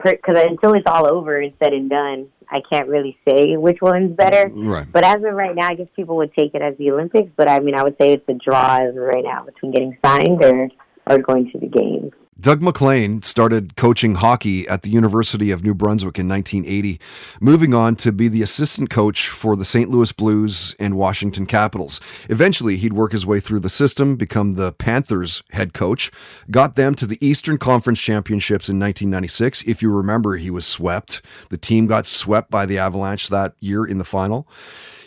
because 0.03 0.37
until 0.37 0.75
it's 0.75 0.87
all 0.87 1.11
over 1.11 1.39
and 1.39 1.53
said 1.63 1.73
and 1.73 1.91
done, 1.91 2.29
I 2.49 2.61
can't 2.71 2.89
really 2.89 3.19
say 3.27 3.57
which 3.57 3.79
one's 3.81 4.17
better. 4.17 4.51
Right. 4.53 4.87
But 4.91 5.05
as 5.05 5.17
of 5.17 5.35
right 5.35 5.55
now, 5.55 5.69
I 5.69 5.75
guess 5.75 5.89
people 5.97 6.17
would 6.17 6.35
take 6.35 6.55
it 6.55 6.63
as 6.63 6.77
the 6.79 6.91
Olympics. 6.91 7.31
But 7.37 7.49
I 7.49 7.61
mean, 7.61 7.75
I 7.75 7.83
would 7.83 7.97
say 8.01 8.13
it's 8.13 8.29
a 8.29 8.35
draw 8.35 8.77
as 8.77 8.91
of 8.91 8.97
right 8.97 9.25
now 9.25 9.45
between 9.45 9.73
getting 9.73 9.97
signed 10.05 10.45
or 10.45 10.69
or 11.09 11.19
going 11.19 11.51
to 11.53 11.59
the 11.59 11.69
games. 11.69 12.13
Doug 12.39 12.61
MacLean 12.61 13.23
started 13.23 13.77
coaching 13.77 14.17
hockey 14.17 14.69
at 14.69 14.83
the 14.83 14.91
University 14.91 15.51
of 15.51 15.65
New 15.65 15.75
Brunswick 15.75 16.19
in 16.19 16.29
1980, 16.29 17.01
moving 17.41 17.73
on 17.73 17.97
to 17.97 18.13
be 18.13 18.29
the 18.29 18.43
assistant 18.43 18.91
coach 18.91 19.29
for 19.29 19.57
the 19.57 19.65
St. 19.65 19.89
Louis 19.89 20.13
Blues 20.13 20.77
and 20.79 20.99
Washington 20.99 21.47
Capitals. 21.47 21.99
Eventually, 22.29 22.77
he'd 22.77 22.93
work 22.93 23.13
his 23.13 23.25
way 23.25 23.41
through 23.41 23.61
the 23.61 23.71
system, 23.71 24.17
become 24.17 24.53
the 24.53 24.73
Panthers 24.73 25.43
head 25.53 25.73
coach, 25.73 26.11
got 26.51 26.77
them 26.77 26.95
to 26.97 27.07
the 27.07 27.19
Eastern 27.27 27.57
Conference 27.57 28.03
Championships 28.03 28.69
in 28.69 28.79
1996. 28.79 29.63
If 29.63 29.81
you 29.81 29.91
remember, 29.91 30.37
he 30.37 30.51
was 30.51 30.67
swept. 30.67 31.23
The 31.49 31.57
team 31.57 31.87
got 31.87 32.05
swept 32.05 32.51
by 32.51 32.67
the 32.67 32.77
Avalanche 32.77 33.29
that 33.29 33.55
year 33.61 33.87
in 33.87 33.97
the 33.97 34.05
final. 34.05 34.47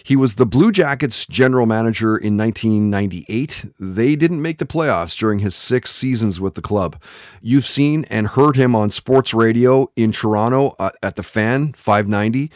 He 0.04 0.16
was 0.16 0.36
the 0.36 0.46
Blue 0.46 0.72
Jackets 0.72 1.26
general 1.26 1.66
manager 1.66 2.18
in 2.18 2.38
1998. 2.38 3.66
They 3.80 4.16
didn't 4.16 4.42
make 4.42 4.58
the 4.58 4.66
playoffs 4.66 5.18
during 5.18 5.40
his 5.40 5.56
six 5.56 5.92
seasons 5.92 6.40
with 6.40 6.56
the 6.56 6.62
club. 6.62 7.02
You've 7.42 7.66
seen 7.66 8.06
and 8.06 8.28
heard 8.28 8.56
him 8.56 8.76
on 8.76 8.92
sports 8.92 9.34
radio 9.34 9.92
in 9.96 10.12
Toronto 10.12 10.76
uh, 10.80 10.92
at 11.04 11.16
the 11.16 11.24
Fan 11.24 11.74
590. 11.74 12.52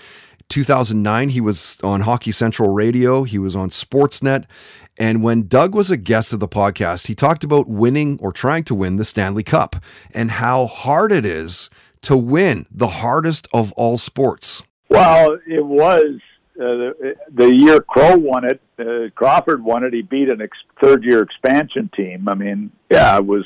2009, 0.49 1.29
he 1.29 1.41
was 1.41 1.79
on 1.83 2.01
Hockey 2.01 2.31
Central 2.31 2.69
Radio. 2.69 3.23
He 3.23 3.39
was 3.39 3.55
on 3.55 3.69
Sportsnet. 3.69 4.45
And 4.97 5.23
when 5.23 5.47
Doug 5.47 5.73
was 5.73 5.89
a 5.89 5.97
guest 5.97 6.33
of 6.33 6.39
the 6.39 6.47
podcast, 6.47 7.07
he 7.07 7.15
talked 7.15 7.43
about 7.43 7.67
winning 7.67 8.19
or 8.21 8.31
trying 8.31 8.63
to 8.65 8.75
win 8.75 8.97
the 8.97 9.05
Stanley 9.05 9.43
Cup 9.43 9.75
and 10.13 10.29
how 10.29 10.67
hard 10.67 11.11
it 11.11 11.25
is 11.25 11.69
to 12.01 12.15
win 12.15 12.67
the 12.69 12.87
hardest 12.87 13.47
of 13.53 13.71
all 13.73 13.97
sports. 13.97 14.63
Well, 14.89 15.39
it 15.47 15.65
was 15.65 16.19
uh, 16.59 16.93
the, 17.33 17.53
year 17.55 17.81
Crow 17.81 18.15
won 18.17 18.45
it. 18.45 18.61
Uh, 18.77 19.09
Crawford 19.15 19.63
won 19.63 19.83
it. 19.83 19.93
He 19.93 20.01
beat 20.01 20.29
an 20.29 20.41
ex- 20.41 20.57
third-year 20.81 21.21
expansion 21.21 21.89
team. 21.95 22.29
I 22.29 22.35
mean, 22.35 22.71
yeah, 22.91 23.17
it 23.17 23.25
was 23.25 23.45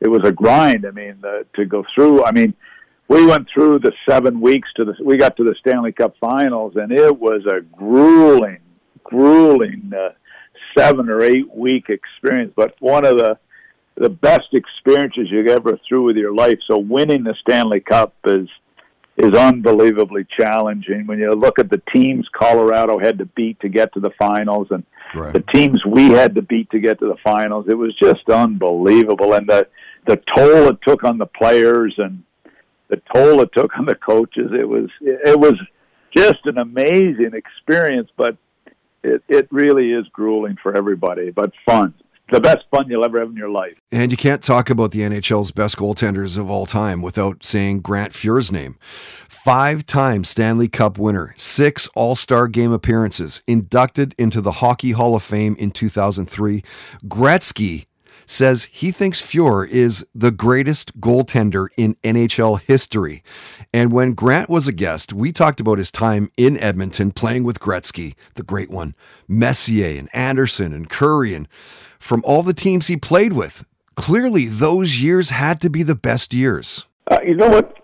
it 0.00 0.08
was 0.08 0.22
a 0.24 0.32
grind. 0.32 0.86
I 0.86 0.90
mean, 0.90 1.16
uh, 1.24 1.44
to 1.54 1.64
go 1.64 1.84
through. 1.94 2.24
I 2.24 2.32
mean, 2.32 2.54
we 3.08 3.26
went 3.26 3.48
through 3.52 3.80
the 3.80 3.92
seven 4.08 4.40
weeks 4.40 4.68
to 4.76 4.84
the. 4.84 4.94
We 5.02 5.16
got 5.16 5.36
to 5.36 5.44
the 5.44 5.56
Stanley 5.60 5.92
Cup 5.92 6.14
Finals, 6.20 6.74
and 6.76 6.92
it 6.92 7.18
was 7.18 7.44
a 7.46 7.60
grueling, 7.60 8.60
grueling 9.02 9.92
uh, 9.96 10.10
seven 10.76 11.08
or 11.08 11.22
eight 11.22 11.52
week 11.52 11.88
experience. 11.88 12.52
But 12.54 12.76
one 12.80 13.04
of 13.04 13.18
the 13.18 13.38
the 13.96 14.10
best 14.10 14.48
experiences 14.52 15.28
you 15.30 15.46
ever 15.48 15.78
through 15.88 16.04
with 16.04 16.16
your 16.16 16.34
life. 16.34 16.58
So 16.66 16.78
winning 16.78 17.24
the 17.24 17.34
Stanley 17.40 17.80
Cup 17.80 18.14
is 18.24 18.48
is 19.16 19.32
unbelievably 19.34 20.26
challenging. 20.36 21.06
When 21.06 21.18
you 21.18 21.32
look 21.34 21.58
at 21.58 21.70
the 21.70 21.82
teams 21.92 22.26
Colorado 22.32 22.98
had 22.98 23.18
to 23.18 23.26
beat 23.26 23.60
to 23.60 23.68
get 23.68 23.92
to 23.94 24.00
the 24.00 24.10
finals, 24.18 24.68
and 24.70 24.84
right. 25.14 25.32
the 25.32 25.44
teams 25.54 25.84
we 25.84 26.08
had 26.08 26.34
to 26.34 26.42
beat 26.42 26.70
to 26.70 26.80
get 26.80 26.98
to 26.98 27.06
the 27.06 27.16
finals, 27.22 27.66
it 27.68 27.74
was 27.74 27.94
just 27.96 28.28
unbelievable. 28.28 29.34
And 29.34 29.48
the 29.48 29.68
the 30.06 30.16
toll 30.34 30.68
it 30.68 30.78
took 30.82 31.04
on 31.04 31.18
the 31.18 31.26
players 31.26 31.94
and 31.98 32.22
the 32.88 33.00
toll 33.14 33.40
it 33.40 33.50
took 33.52 33.76
on 33.78 33.86
the 33.86 33.94
coaches, 33.94 34.50
it 34.52 34.68
was 34.68 34.90
it 35.00 35.38
was 35.38 35.54
just 36.16 36.44
an 36.44 36.58
amazing 36.58 37.32
experience. 37.34 38.10
But 38.16 38.36
it 39.04 39.22
it 39.28 39.48
really 39.50 39.92
is 39.92 40.06
grueling 40.12 40.56
for 40.62 40.76
everybody, 40.76 41.30
but 41.30 41.52
fun 41.64 41.94
the 42.30 42.40
best 42.40 42.64
fun 42.70 42.88
you'll 42.88 43.04
ever 43.04 43.20
have 43.20 43.30
in 43.30 43.36
your 43.36 43.50
life. 43.50 43.74
And 43.92 44.10
you 44.10 44.16
can't 44.16 44.42
talk 44.42 44.70
about 44.70 44.92
the 44.92 45.00
NHL's 45.00 45.50
best 45.50 45.76
goaltenders 45.76 46.38
of 46.38 46.50
all 46.50 46.66
time 46.66 47.02
without 47.02 47.44
saying 47.44 47.80
Grant 47.80 48.12
Fuhr's 48.12 48.50
name. 48.50 48.78
Five 49.28 49.84
time 49.84 50.24
Stanley 50.24 50.68
Cup 50.68 50.98
winner, 50.98 51.34
six 51.36 51.88
All 51.94 52.14
Star 52.14 52.48
game 52.48 52.72
appearances, 52.72 53.42
inducted 53.46 54.14
into 54.18 54.40
the 54.40 54.52
Hockey 54.52 54.92
Hall 54.92 55.14
of 55.14 55.22
Fame 55.22 55.54
in 55.58 55.70
2003. 55.70 56.62
Gretzky 57.06 57.86
says 58.26 58.64
he 58.72 58.90
thinks 58.90 59.20
Fuhr 59.20 59.68
is 59.68 60.06
the 60.14 60.30
greatest 60.30 60.98
goaltender 61.00 61.68
in 61.76 61.94
NHL 62.02 62.60
history. 62.60 63.22
And 63.72 63.92
when 63.92 64.14
Grant 64.14 64.48
was 64.48 64.66
a 64.66 64.72
guest, 64.72 65.12
we 65.12 65.32
talked 65.32 65.60
about 65.60 65.78
his 65.78 65.90
time 65.90 66.30
in 66.36 66.58
Edmonton 66.58 67.10
playing 67.10 67.44
with 67.44 67.60
Gretzky, 67.60 68.14
the 68.34 68.42
great 68.42 68.70
one, 68.70 68.94
Messier 69.28 69.98
and 69.98 70.08
Anderson 70.14 70.72
and 70.72 70.88
Kurri 70.88 71.36
and 71.36 71.48
from 72.04 72.22
all 72.26 72.42
the 72.42 72.52
teams 72.52 72.86
he 72.86 72.98
played 72.98 73.32
with. 73.32 73.64
Clearly, 73.96 74.44
those 74.44 75.00
years 75.00 75.30
had 75.30 75.60
to 75.62 75.70
be 75.70 75.82
the 75.82 75.94
best 75.94 76.34
years. 76.34 76.86
Uh, 77.10 77.18
you 77.24 77.34
know 77.34 77.48
what? 77.48 77.74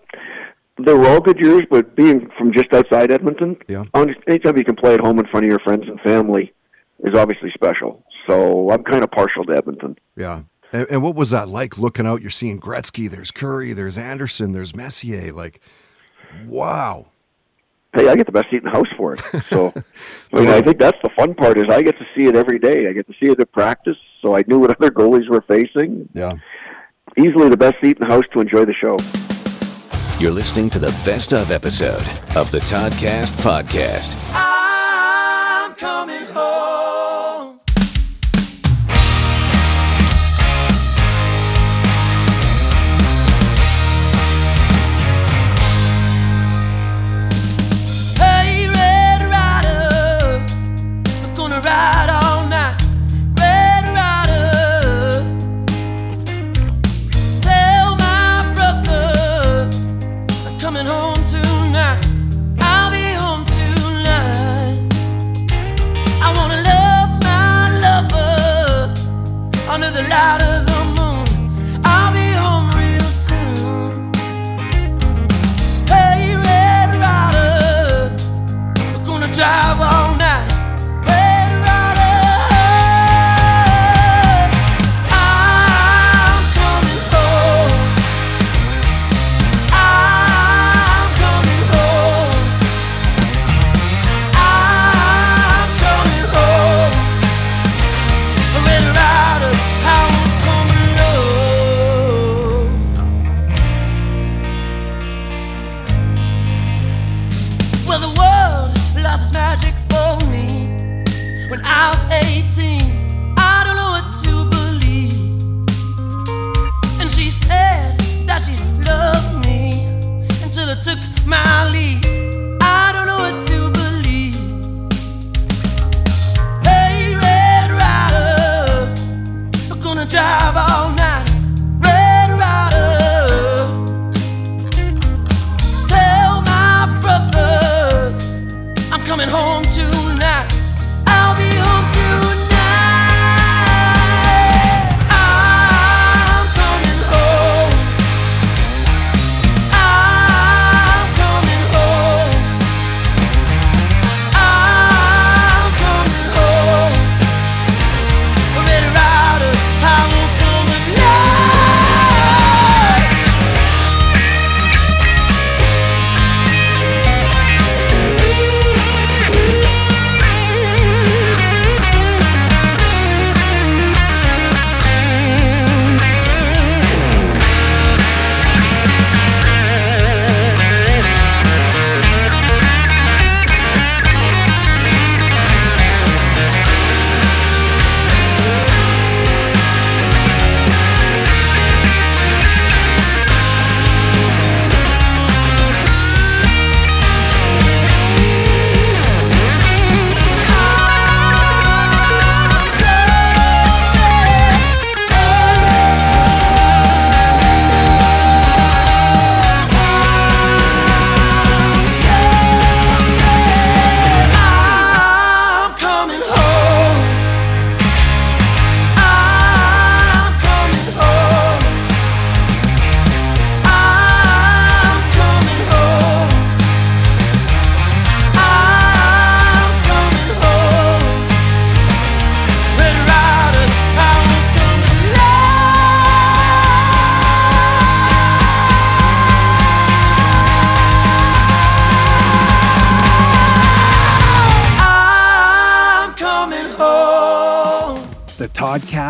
They 0.85 0.93
were 0.93 1.07
all 1.07 1.19
good 1.19 1.39
years, 1.39 1.63
but 1.69 1.95
being 1.95 2.29
from 2.37 2.53
just 2.53 2.71
outside 2.71 3.11
Edmonton, 3.11 3.57
yeah. 3.67 3.85
anytime 4.27 4.57
you 4.57 4.63
can 4.63 4.75
play 4.75 4.93
at 4.93 4.99
home 4.99 5.17
in 5.19 5.25
front 5.25 5.45
of 5.45 5.49
your 5.49 5.59
friends 5.59 5.85
and 5.87 5.99
family 6.01 6.53
is 6.99 7.15
obviously 7.15 7.51
special. 7.51 8.03
So 8.27 8.69
I'm 8.69 8.83
kind 8.83 9.03
of 9.03 9.09
partial 9.11 9.43
to 9.45 9.55
Edmonton. 9.55 9.97
Yeah. 10.15 10.43
And, 10.71 10.87
and, 10.89 11.03
what 11.03 11.15
was 11.15 11.31
that 11.31 11.49
like 11.49 11.77
looking 11.77 12.05
out? 12.05 12.21
You're 12.21 12.29
seeing 12.29 12.59
Gretzky, 12.59 13.09
there's 13.09 13.31
Kurri, 13.31 13.75
there's 13.75 13.97
Anderson, 13.97 14.53
there's 14.53 14.75
Messier. 14.75 15.33
Like, 15.33 15.59
wow 16.45 17.10
hey, 17.93 18.07
I 18.07 18.15
get 18.15 18.25
the 18.25 18.31
best 18.31 18.49
seat 18.49 18.57
in 18.57 18.63
the 18.63 18.71
house 18.71 18.87
for 18.97 19.13
it. 19.13 19.21
So, 19.49 19.73
I 20.33 20.39
mean, 20.39 20.49
I 20.49 20.61
think 20.61 20.79
that's 20.79 20.97
the 21.03 21.09
fun 21.15 21.33
part 21.33 21.57
is 21.57 21.65
I 21.69 21.81
get 21.81 21.97
to 21.97 22.05
see 22.15 22.25
it 22.25 22.35
every 22.35 22.59
day. 22.59 22.87
I 22.87 22.93
get 22.93 23.07
to 23.07 23.13
see 23.21 23.29
it 23.31 23.39
at 23.39 23.51
practice, 23.51 23.97
so 24.21 24.35
I 24.35 24.43
knew 24.47 24.59
what 24.59 24.71
other 24.77 24.91
goalies 24.91 25.29
were 25.29 25.41
facing. 25.41 26.09
Yeah, 26.13 26.35
easily 27.17 27.49
the 27.49 27.57
best 27.57 27.75
seat 27.81 27.97
in 27.97 28.07
the 28.07 28.13
house 28.13 28.25
to 28.33 28.39
enjoy 28.39 28.65
the 28.65 28.73
show. 28.73 28.97
You're 30.19 30.31
listening 30.31 30.69
to 30.71 30.79
the 30.79 30.91
best 31.03 31.33
of 31.33 31.49
episode 31.49 32.07
of 32.35 32.51
the 32.51 32.59
Toddcast 32.59 33.31
podcast. 33.41 34.15
I'm 34.33 35.73
coming 35.73 36.25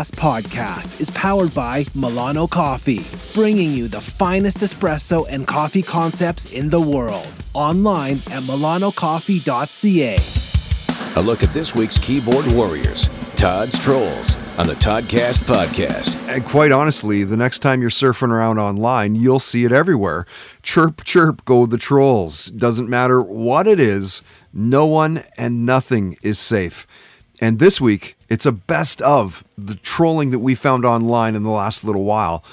Toddcast 0.02 0.10
podcast 0.16 1.00
is 1.00 1.10
powered 1.10 1.54
by 1.54 1.84
Milano 1.94 2.48
Coffee, 2.48 3.00
bringing 3.34 3.70
you 3.70 3.86
the 3.86 4.00
finest 4.00 4.58
espresso 4.58 5.26
and 5.28 5.46
coffee 5.46 5.82
concepts 5.82 6.52
in 6.52 6.70
the 6.70 6.80
world. 6.80 7.28
Online 7.54 8.14
at 8.14 8.42
milanocoffee.ca. 8.42 10.16
A 11.14 11.22
look 11.22 11.42
at 11.42 11.52
this 11.54 11.74
week's 11.74 11.98
keyboard 11.98 12.46
warriors, 12.52 13.06
Todd's 13.36 13.78
Trolls, 13.78 14.58
on 14.58 14.66
the 14.66 14.74
Toddcast 14.74 15.44
podcast. 15.44 16.28
And 16.28 16.44
quite 16.44 16.72
honestly, 16.72 17.22
the 17.22 17.36
next 17.36 17.60
time 17.60 17.80
you're 17.80 17.90
surfing 17.90 18.30
around 18.30 18.58
online, 18.58 19.14
you'll 19.14 19.38
see 19.38 19.64
it 19.64 19.72
everywhere. 19.72 20.26
Chirp, 20.62 21.04
chirp, 21.04 21.44
go 21.44 21.66
the 21.66 21.78
trolls. 21.78 22.46
Doesn't 22.46 22.88
matter 22.88 23.22
what 23.22 23.68
it 23.68 23.78
is, 23.78 24.22
no 24.52 24.86
one 24.86 25.22
and 25.36 25.64
nothing 25.64 26.16
is 26.22 26.38
safe. 26.40 26.86
And 27.42 27.58
this 27.58 27.80
week, 27.80 28.16
it's 28.28 28.46
a 28.46 28.52
best 28.52 29.02
of 29.02 29.42
the 29.58 29.74
trolling 29.74 30.30
that 30.30 30.38
we 30.38 30.54
found 30.54 30.84
online 30.84 31.34
in 31.34 31.42
the 31.42 31.50
last 31.50 31.82
little 31.82 32.04
while. 32.04 32.44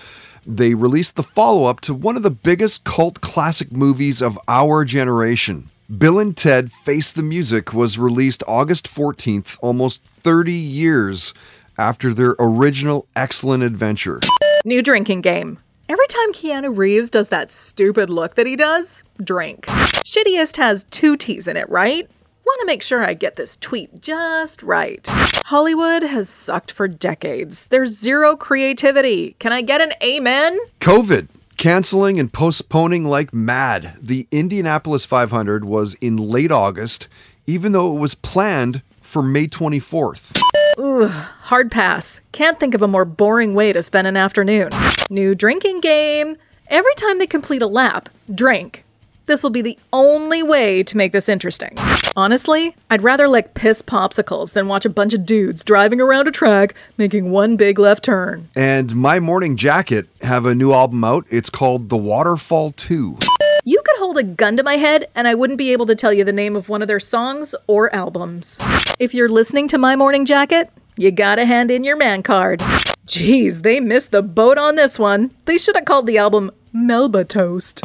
They 0.48 0.74
released 0.74 1.16
the 1.16 1.22
follow 1.22 1.66
up 1.66 1.80
to 1.82 1.94
one 1.94 2.18
of 2.18 2.24
the 2.24 2.32
biggest 2.32 2.86
cult 2.86 3.22
classic 3.22 3.72
movies 3.72 4.20
of 4.20 4.40
our 4.48 4.84
generation. 4.86 5.70
Bill 5.96 6.18
and 6.18 6.36
Ted 6.36 6.72
Face 6.72 7.12
the 7.12 7.22
Music 7.22 7.72
was 7.72 8.00
released 8.00 8.42
August 8.48 8.88
14th, 8.88 9.60
almost 9.62 10.04
30 10.04 10.54
years 10.54 11.36
after 11.78 12.12
their 12.12 12.36
original 12.40 13.06
excellent 13.16 13.62
adventure. 13.62 14.22
New 14.66 14.82
drinking 14.82 15.22
game. 15.22 15.60
Every 15.88 16.08
time 16.08 16.34
Keanu 16.34 16.76
Reeves 16.76 17.12
does 17.12 17.30
that 17.30 17.52
stupid 17.52 18.10
look 18.10 18.34
that 18.36 18.48
he 18.48 18.56
does, 18.56 19.04
drink. 19.24 19.68
Shittiest 19.68 20.58
has 20.58 20.86
two 20.86 21.16
T's 21.16 21.48
in 21.48 21.58
it, 21.58 21.70
right? 21.70 22.10
Want 22.50 22.62
to 22.62 22.66
make 22.66 22.82
sure 22.82 23.06
I 23.06 23.14
get 23.14 23.36
this 23.36 23.58
tweet 23.58 24.02
just 24.02 24.64
right. 24.64 25.06
Hollywood 25.06 26.02
has 26.02 26.30
sucked 26.30 26.72
for 26.72 26.88
decades. 26.88 27.68
There's 27.68 27.96
zero 27.96 28.36
creativity. 28.36 29.36
Can 29.38 29.54
I 29.54 29.62
get 29.62 29.82
an 29.82 29.94
amen? 30.02 30.58
COVID 30.80 31.28
canceling 31.58 32.20
and 32.20 32.34
postponing 32.34 33.06
like 33.06 33.36
mad. 33.36 33.94
The 34.02 34.28
Indianapolis 34.32 35.06
500 35.06 35.64
was 35.64 35.94
in 36.02 36.18
late 36.18 36.52
August, 36.52 37.08
even 37.46 37.72
though 37.72 37.96
it 37.96 38.00
was 38.00 38.16
planned 38.16 38.82
for 39.00 39.22
May 39.22 39.46
24th. 39.46 40.42
Ooh, 40.80 41.06
hard 41.06 41.70
pass. 41.70 42.20
Can't 42.32 42.60
think 42.60 42.74
of 42.74 42.82
a 42.82 42.88
more 42.88 43.06
boring 43.06 43.54
way 43.54 43.74
to 43.74 43.84
spend 43.84 44.08
an 44.08 44.18
afternoon. 44.18 44.72
New 45.12 45.36
drinking 45.36 45.82
game. 45.82 46.36
Every 46.68 46.96
time 46.96 47.20
they 47.20 47.28
complete 47.28 47.62
a 47.62 47.68
lap, 47.68 48.10
drink. 48.34 48.86
This 49.30 49.44
will 49.44 49.52
be 49.52 49.62
the 49.62 49.78
only 49.94 50.42
way 50.42 50.82
to 50.82 50.98
make 50.98 51.12
this 51.12 51.30
interesting. 51.30 51.76
Honestly, 52.16 52.76
I'd 52.90 53.04
rather 53.04 53.28
lick 53.28 53.54
piss 53.54 53.84
popsicles 53.84 54.54
than 54.54 54.68
watch 54.68 54.86
a 54.86 54.90
bunch 54.90 55.14
of 55.14 55.24
dudes 55.24 55.64
driving 55.64 56.02
around 56.02 56.28
a 56.28 56.32
track 56.32 56.74
making 56.98 57.30
one 57.30 57.56
big 57.56 57.78
left 57.78 58.04
turn. 58.04 58.50
And 58.56 58.96
My 58.96 59.20
Morning 59.20 59.56
Jacket 59.56 60.08
have 60.22 60.48
a 60.48 60.56
new 60.56 60.72
album 60.72 61.04
out. 61.04 61.28
It's 61.30 61.52
called 61.52 61.90
The 61.90 61.96
Waterfall 61.96 62.72
2. 62.72 63.20
You 63.66 63.80
could 63.86 64.00
hold 64.00 64.18
a 64.18 64.24
gun 64.24 64.58
to 64.58 64.64
my 64.64 64.78
head 64.78 65.08
and 65.14 65.28
I 65.28 65.36
wouldn't 65.36 65.60
be 65.60 65.74
able 65.74 65.86
to 65.86 65.96
tell 65.96 66.12
you 66.12 66.24
the 66.24 66.34
name 66.34 66.56
of 66.56 66.68
one 66.68 66.82
of 66.82 66.88
their 66.88 67.00
songs 67.00 67.54
or 67.68 67.94
albums. 67.94 68.60
If 68.98 69.14
you're 69.14 69.30
listening 69.30 69.68
to 69.68 69.78
My 69.78 69.96
Morning 69.96 70.26
Jacket, 70.26 70.72
you 70.98 71.12
gotta 71.12 71.46
hand 71.46 71.70
in 71.70 71.84
your 71.84 71.98
man 71.98 72.24
card. 72.24 72.62
Jeez, 73.06 73.62
they 73.62 73.80
missed 73.80 74.10
the 74.10 74.24
boat 74.24 74.58
on 74.58 74.74
this 74.74 74.98
one. 74.98 75.30
They 75.46 75.60
should 75.60 75.76
have 75.76 75.86
called 75.86 76.08
the 76.08 76.18
album 76.18 76.50
Melba 76.74 77.26
Toast. 77.26 77.84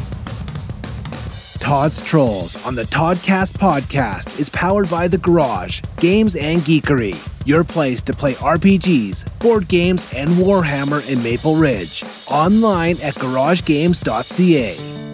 Todd's 1.65 2.03
Trolls 2.03 2.63
on 2.67 2.75
the 2.75 2.83
Toddcast 2.83 3.55
podcast 3.55 4.39
is 4.39 4.51
powered 4.51 4.91
by 4.91 5.09
The 5.09 5.17
Garage, 5.17 5.81
Games 5.97 6.37
and 6.37 6.61
Geekery, 6.61 7.17
your 7.47 7.65
place 7.65 8.03
to 8.03 8.13
play 8.13 8.35
RPGs, 8.35 9.39
board 9.39 9.67
games, 9.67 10.13
and 10.15 10.29
Warhammer 10.33 11.11
in 11.11 11.23
Maple 11.23 11.57
Ridge. 11.57 12.05
Online 12.31 12.97
at 13.03 13.15
garagegames.ca. 13.15 15.14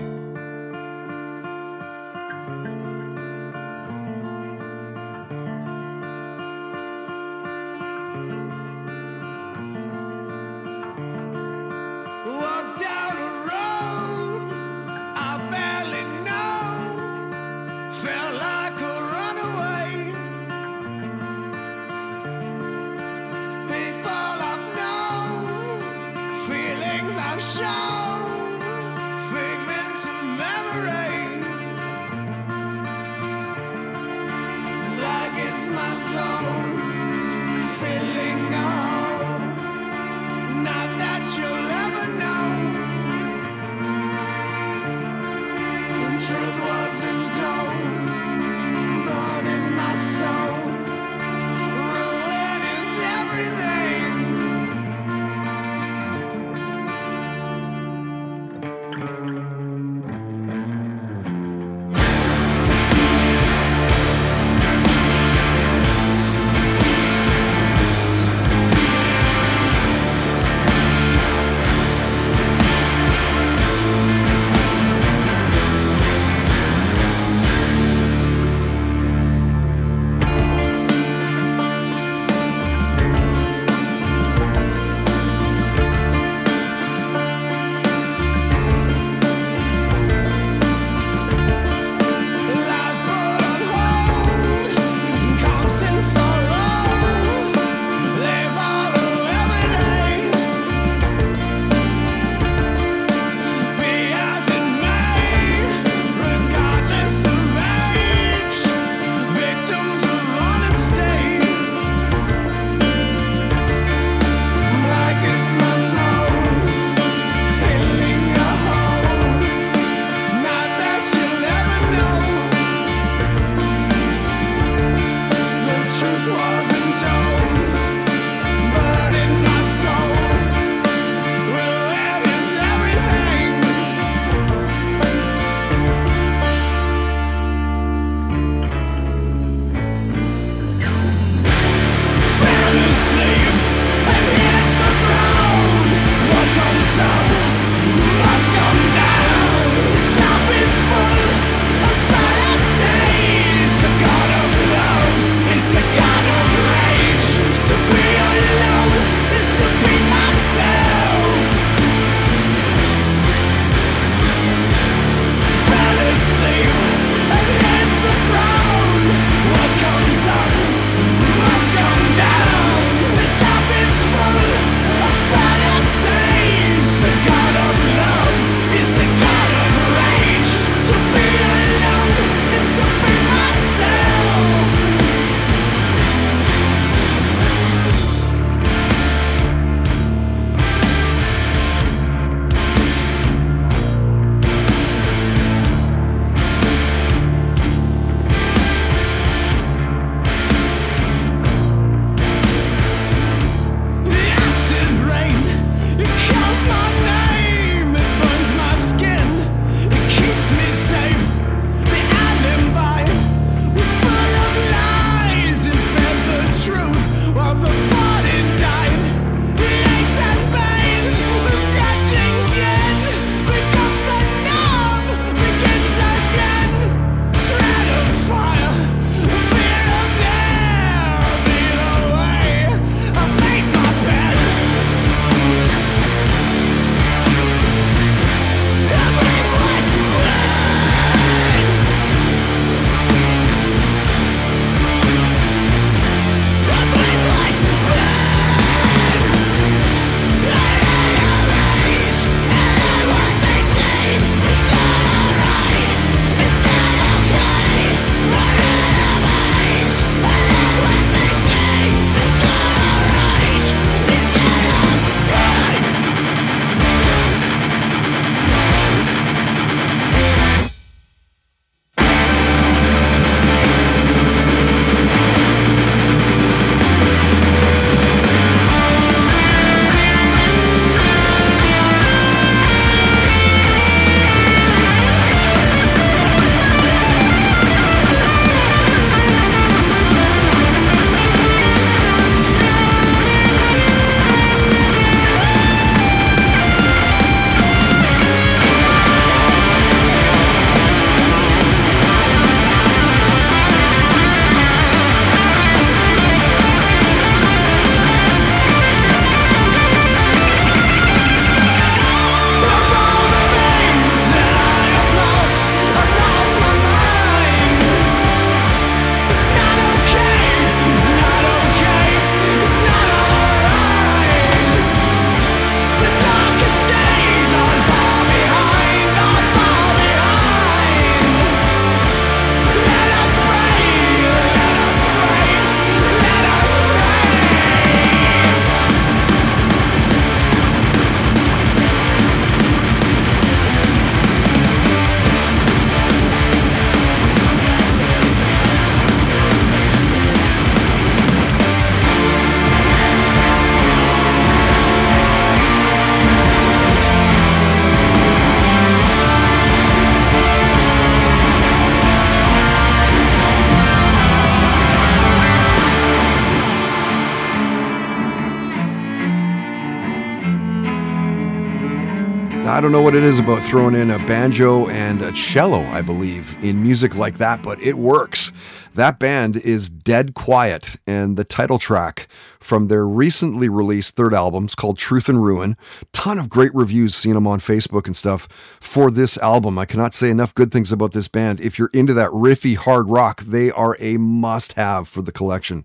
I 372.67 372.81
don't 372.81 372.93
know 372.93 373.03
what 373.03 373.15
it 373.15 373.25
is 373.25 373.39
about 373.39 373.65
throwing 373.65 373.95
in 373.95 374.11
a 374.11 374.19
banjo 374.19 374.89
and 374.89 375.21
a 375.23 375.33
cello, 375.33 375.81
I 375.87 376.03
believe, 376.03 376.57
in 376.63 376.83
music 376.83 377.17
like 377.17 377.39
that, 377.39 377.63
but 377.63 377.81
it 377.83 377.99
works. 377.99 378.53
That 378.95 379.19
band 379.19 379.57
is 379.57 379.89
Dead 379.89 380.35
Quiet, 380.35 380.97
and 381.07 381.37
the 381.37 381.45
title 381.45 381.79
track 381.79 382.29
from 382.59 382.89
their 382.89 383.07
recently 383.07 383.69
released 383.69 384.15
third 384.15 384.35
album 384.35 384.67
is 384.67 384.75
called 384.75 384.99
Truth 384.99 385.29
and 385.29 385.43
Ruin. 385.43 385.77
Ton 386.13 386.39
of 386.39 386.49
great 386.49 386.75
reviews, 386.75 387.15
seen 387.15 387.35
them 387.35 387.47
on 387.47 387.61
Facebook 387.61 388.07
and 388.07 388.17
stuff 388.17 388.47
for 388.81 389.11
this 389.11 389.39
album. 389.39 389.79
I 389.79 389.85
cannot 389.85 390.15
say 390.15 390.31
enough 390.31 390.55
good 390.55 390.71
things 390.71 390.93
about 390.93 391.13
this 391.13 391.29
band. 391.29 391.61
If 391.61 391.79
you're 391.79 391.91
into 391.93 392.15
that 392.15 392.31
riffy 392.31 392.77
hard 392.77 393.09
rock, 393.09 393.43
they 393.43 393.71
are 393.71 393.97
a 394.01 394.17
must 394.17 394.75
have 394.75 395.09
for 395.09 395.23
the 395.23 395.33
collection. 395.33 395.85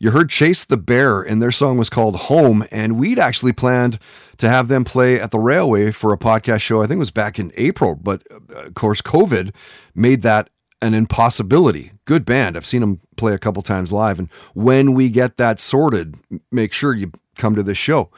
You 0.00 0.10
heard 0.10 0.28
Chase 0.28 0.64
the 0.64 0.76
Bear, 0.76 1.22
and 1.22 1.40
their 1.40 1.52
song 1.52 1.78
was 1.78 1.90
called 1.90 2.16
Home, 2.16 2.64
and 2.70 2.98
we'd 2.98 3.18
actually 3.18 3.52
planned 3.52 3.98
to 4.38 4.48
have 4.48 4.68
them 4.68 4.84
play 4.84 5.20
at 5.20 5.30
the 5.30 5.38
Railway 5.38 5.90
for 5.90 6.12
a 6.12 6.18
podcast 6.18 6.60
show. 6.60 6.82
I 6.82 6.86
think 6.86 6.96
it 6.96 7.00
was 7.00 7.10
back 7.10 7.38
in 7.38 7.52
April, 7.56 7.94
but 7.94 8.22
uh, 8.30 8.62
of 8.62 8.74
course, 8.74 9.00
COVID 9.00 9.54
made 9.94 10.22
that 10.22 10.50
an 10.82 10.94
impossibility. 10.94 11.90
Good 12.04 12.24
band. 12.24 12.56
I've 12.56 12.66
seen 12.66 12.82
them 12.82 13.00
play 13.16 13.32
a 13.32 13.38
couple 13.38 13.62
times 13.62 13.90
live. 13.90 14.18
And 14.18 14.30
when 14.54 14.92
we 14.92 15.08
get 15.08 15.38
that 15.38 15.58
sorted, 15.58 16.16
make 16.52 16.72
sure 16.72 16.94
you 16.94 17.10
come 17.36 17.54
to 17.54 17.62
this 17.62 17.78
show. 17.78 18.10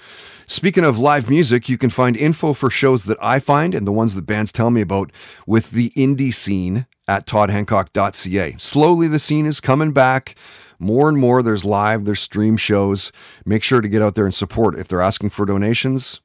Speaking 0.46 0.84
of 0.84 0.98
live 0.98 1.30
music, 1.30 1.68
you 1.68 1.78
can 1.78 1.90
find 1.90 2.16
info 2.16 2.52
for 2.52 2.70
shows 2.70 3.04
that 3.04 3.18
I 3.20 3.38
find 3.38 3.74
and 3.74 3.86
the 3.86 3.92
ones 3.92 4.14
that 4.14 4.26
bands 4.26 4.52
tell 4.52 4.70
me 4.70 4.80
about 4.80 5.12
with 5.46 5.70
the 5.70 5.90
indie 5.90 6.34
scene 6.34 6.86
at 7.08 7.26
toddhancock.ca. 7.26 8.56
Slowly, 8.58 9.08
the 9.08 9.18
scene 9.18 9.46
is 9.46 9.60
coming 9.60 9.92
back. 9.92 10.34
More 10.78 11.08
and 11.08 11.18
more, 11.18 11.42
there's 11.42 11.64
live, 11.64 12.04
there's 12.04 12.20
stream 12.20 12.56
shows. 12.56 13.12
Make 13.44 13.62
sure 13.62 13.80
to 13.80 13.88
get 13.88 14.02
out 14.02 14.14
there 14.14 14.24
and 14.24 14.34
support. 14.34 14.78
If 14.78 14.88
they're 14.88 15.00
asking 15.00 15.30
for 15.30 15.46
donations, 15.46 16.20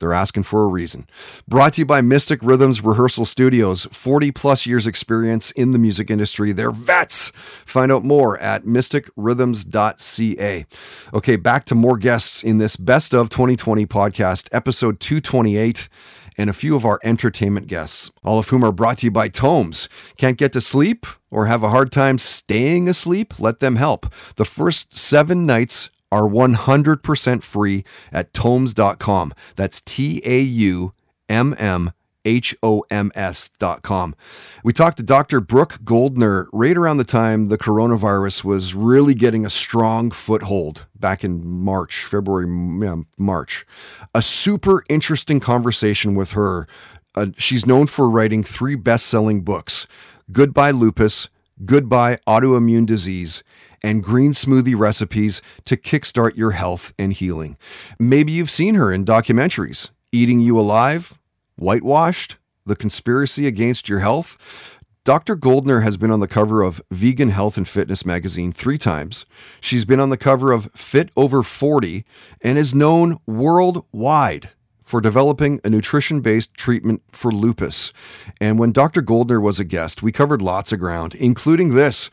they're 0.00 0.12
asking 0.14 0.44
for 0.44 0.64
a 0.64 0.66
reason. 0.66 1.06
Brought 1.46 1.74
to 1.74 1.82
you 1.82 1.86
by 1.86 2.00
Mystic 2.00 2.40
Rhythms 2.42 2.82
Rehearsal 2.82 3.26
Studios, 3.26 3.84
40 3.92 4.32
plus 4.32 4.64
years 4.66 4.86
experience 4.86 5.50
in 5.52 5.72
the 5.72 5.78
music 5.78 6.10
industry. 6.10 6.52
They're 6.52 6.70
vets. 6.70 7.30
Find 7.34 7.92
out 7.92 8.02
more 8.02 8.38
at 8.38 8.64
mysticrhythms.ca. 8.64 10.66
Okay, 11.14 11.36
back 11.36 11.64
to 11.66 11.74
more 11.74 11.98
guests 11.98 12.42
in 12.42 12.56
this 12.58 12.76
Best 12.76 13.14
of 13.14 13.28
2020 13.28 13.86
podcast, 13.86 14.48
episode 14.52 15.00
228 15.00 15.88
and 16.36 16.50
a 16.50 16.54
few 16.54 16.76
of 16.76 16.84
our 16.84 17.00
entertainment 17.04 17.66
guests, 17.66 18.10
all 18.24 18.38
of 18.38 18.48
whom 18.48 18.64
are 18.64 18.72
brought 18.72 18.98
to 18.98 19.06
you 19.06 19.10
by 19.10 19.28
Tomes. 19.28 19.88
Can't 20.16 20.38
get 20.38 20.52
to 20.52 20.60
sleep 20.60 21.06
or 21.30 21.46
have 21.46 21.62
a 21.62 21.70
hard 21.70 21.92
time 21.92 22.18
staying 22.18 22.88
asleep? 22.88 23.38
Let 23.38 23.60
them 23.60 23.76
help. 23.76 24.12
The 24.36 24.44
first 24.44 24.96
seven 24.96 25.46
nights 25.46 25.90
are 26.12 26.28
100% 26.28 27.42
free 27.42 27.84
at 28.12 28.32
tomes.com. 28.34 29.32
That's 29.56 29.80
T 29.80 30.20
A 30.24 30.40
U 30.40 30.92
M 31.28 31.54
M 31.58 31.92
H 32.30 32.54
O 32.62 32.84
M 32.90 33.10
S.com. 33.16 34.14
We 34.62 34.72
talked 34.72 34.98
to 34.98 35.02
Dr. 35.02 35.40
Brooke 35.40 35.80
Goldner 35.82 36.46
right 36.52 36.76
around 36.76 36.98
the 36.98 37.04
time 37.04 37.46
the 37.46 37.58
coronavirus 37.58 38.44
was 38.44 38.72
really 38.72 39.14
getting 39.14 39.44
a 39.44 39.50
strong 39.50 40.12
foothold 40.12 40.86
back 40.94 41.24
in 41.24 41.44
March, 41.44 42.04
February, 42.04 42.46
yeah, 42.80 42.96
March. 43.18 43.66
A 44.14 44.22
super 44.22 44.84
interesting 44.88 45.40
conversation 45.40 46.14
with 46.14 46.30
her. 46.32 46.68
Uh, 47.16 47.26
she's 47.36 47.66
known 47.66 47.88
for 47.88 48.08
writing 48.08 48.44
three 48.44 48.76
best 48.76 49.06
selling 49.06 49.42
books 49.42 49.88
Goodbye 50.30 50.70
Lupus, 50.70 51.28
Goodbye 51.64 52.20
Autoimmune 52.28 52.86
Disease, 52.86 53.42
and 53.82 54.04
green 54.04 54.30
smoothie 54.30 54.78
recipes 54.78 55.42
to 55.64 55.76
kickstart 55.76 56.36
your 56.36 56.52
health 56.52 56.92
and 56.96 57.12
healing. 57.12 57.56
Maybe 57.98 58.30
you've 58.30 58.50
seen 58.50 58.76
her 58.76 58.92
in 58.92 59.04
documentaries 59.04 59.90
Eating 60.12 60.38
You 60.38 60.58
Alive, 60.60 61.18
Whitewashed, 61.60 62.38
The 62.64 62.74
Conspiracy 62.74 63.46
Against 63.46 63.86
Your 63.86 63.98
Health. 63.98 64.78
Dr. 65.04 65.36
Goldner 65.36 65.80
has 65.80 65.98
been 65.98 66.10
on 66.10 66.20
the 66.20 66.26
cover 66.26 66.62
of 66.62 66.80
Vegan 66.90 67.28
Health 67.28 67.58
and 67.58 67.68
Fitness 67.68 68.06
magazine 68.06 68.50
three 68.50 68.78
times. 68.78 69.26
She's 69.60 69.84
been 69.84 70.00
on 70.00 70.08
the 70.08 70.16
cover 70.16 70.52
of 70.52 70.70
Fit 70.74 71.10
Over 71.16 71.42
40 71.42 72.04
and 72.40 72.56
is 72.56 72.74
known 72.74 73.18
worldwide 73.26 74.50
for 74.82 75.02
developing 75.02 75.60
a 75.62 75.68
nutrition 75.68 76.22
based 76.22 76.54
treatment 76.54 77.02
for 77.12 77.30
lupus. 77.30 77.92
And 78.40 78.58
when 78.58 78.72
Dr. 78.72 79.02
Goldner 79.02 79.40
was 79.40 79.60
a 79.60 79.64
guest, 79.64 80.02
we 80.02 80.12
covered 80.12 80.40
lots 80.40 80.72
of 80.72 80.78
ground, 80.78 81.14
including 81.14 81.74
this 81.74 82.08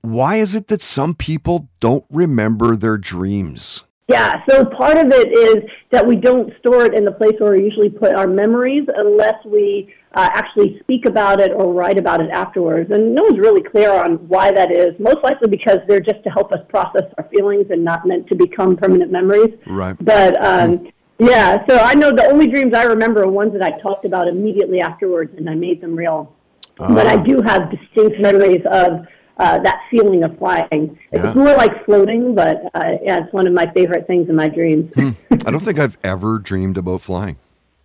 why 0.00 0.36
is 0.36 0.54
it 0.54 0.68
that 0.68 0.80
some 0.80 1.14
people 1.14 1.68
don't 1.80 2.04
remember 2.10 2.76
their 2.76 2.96
dreams? 2.96 3.82
Yeah, 4.08 4.44
so 4.48 4.64
part 4.64 4.98
of 4.98 5.10
it 5.10 5.32
is 5.32 5.68
that 5.90 6.06
we 6.06 6.14
don't 6.14 6.52
store 6.60 6.84
it 6.84 6.94
in 6.94 7.04
the 7.04 7.10
place 7.10 7.34
where 7.38 7.52
we 7.52 7.64
usually 7.64 7.90
put 7.90 8.14
our 8.14 8.28
memories 8.28 8.86
unless 8.94 9.44
we 9.44 9.92
uh, 10.14 10.28
actually 10.32 10.78
speak 10.78 11.06
about 11.06 11.40
it 11.40 11.50
or 11.52 11.72
write 11.72 11.98
about 11.98 12.20
it 12.20 12.30
afterwards. 12.30 12.92
And 12.92 13.16
no 13.16 13.24
one's 13.24 13.40
really 13.40 13.62
clear 13.62 13.90
on 13.90 14.28
why 14.28 14.52
that 14.52 14.70
is, 14.70 14.98
most 15.00 15.24
likely 15.24 15.48
because 15.48 15.78
they're 15.88 16.00
just 16.00 16.22
to 16.22 16.30
help 16.30 16.52
us 16.52 16.60
process 16.68 17.02
our 17.18 17.24
feelings 17.30 17.66
and 17.70 17.82
not 17.82 18.06
meant 18.06 18.28
to 18.28 18.36
become 18.36 18.76
permanent 18.76 19.10
memories. 19.10 19.54
Right. 19.66 19.96
But 20.00 20.40
um, 20.44 20.88
yeah, 21.18 21.66
so 21.68 21.76
I 21.78 21.94
know 21.94 22.12
the 22.12 22.28
only 22.30 22.46
dreams 22.46 22.74
I 22.74 22.84
remember 22.84 23.24
are 23.24 23.28
ones 23.28 23.54
that 23.54 23.62
I 23.62 23.78
talked 23.80 24.04
about 24.04 24.28
immediately 24.28 24.80
afterwards 24.80 25.34
and 25.36 25.50
I 25.50 25.54
made 25.54 25.80
them 25.80 25.96
real. 25.96 26.32
Uh. 26.78 26.94
But 26.94 27.08
I 27.08 27.20
do 27.24 27.42
have 27.42 27.72
distinct 27.72 28.20
memories 28.20 28.62
of 28.70 29.06
uh, 29.38 29.58
that 29.60 29.82
feeling 29.90 30.24
of 30.24 30.36
flying. 30.38 30.98
It's 31.12 31.34
more 31.34 31.54
like 31.54 31.84
floating, 31.84 32.34
but 32.34 32.62
uh, 32.74 32.92
yeah, 33.02 33.24
it's 33.24 33.32
one 33.32 33.46
of 33.46 33.52
my 33.52 33.70
favorite 33.72 34.06
things 34.06 34.28
in 34.28 34.36
my 34.36 34.48
dreams. 34.48 34.92
hmm. 34.94 35.10
I 35.30 35.50
don't 35.50 35.60
think 35.60 35.78
I've 35.78 35.98
ever 36.02 36.38
dreamed 36.38 36.78
about 36.78 37.02
flying. 37.02 37.36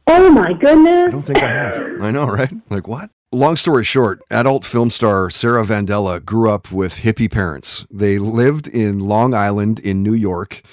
Oh 0.08 0.30
my 0.32 0.54
goodness! 0.54 1.10
I 1.10 1.12
don't 1.12 1.24
think 1.24 1.42
I 1.42 1.48
have. 1.48 2.02
I 2.02 2.12
know, 2.12 2.26
right? 2.26 2.52
Like 2.70 2.88
what? 2.88 3.12
Long 3.32 3.56
story 3.56 3.86
short, 3.86 4.22
adult 4.30 4.66
film 4.66 4.90
star 4.90 5.30
Sarah 5.30 5.64
Vandella 5.64 6.24
grew 6.24 6.52
up 6.52 6.72
with 6.72 6.98
hippie 6.98 7.32
parents. 7.32 7.86
They 7.90 8.20
lived 8.20 8.68
in 8.68 9.00
Long 9.00 9.34
Island 9.34 9.80
in 9.80 10.04
New 10.04 10.14
York 10.14 10.64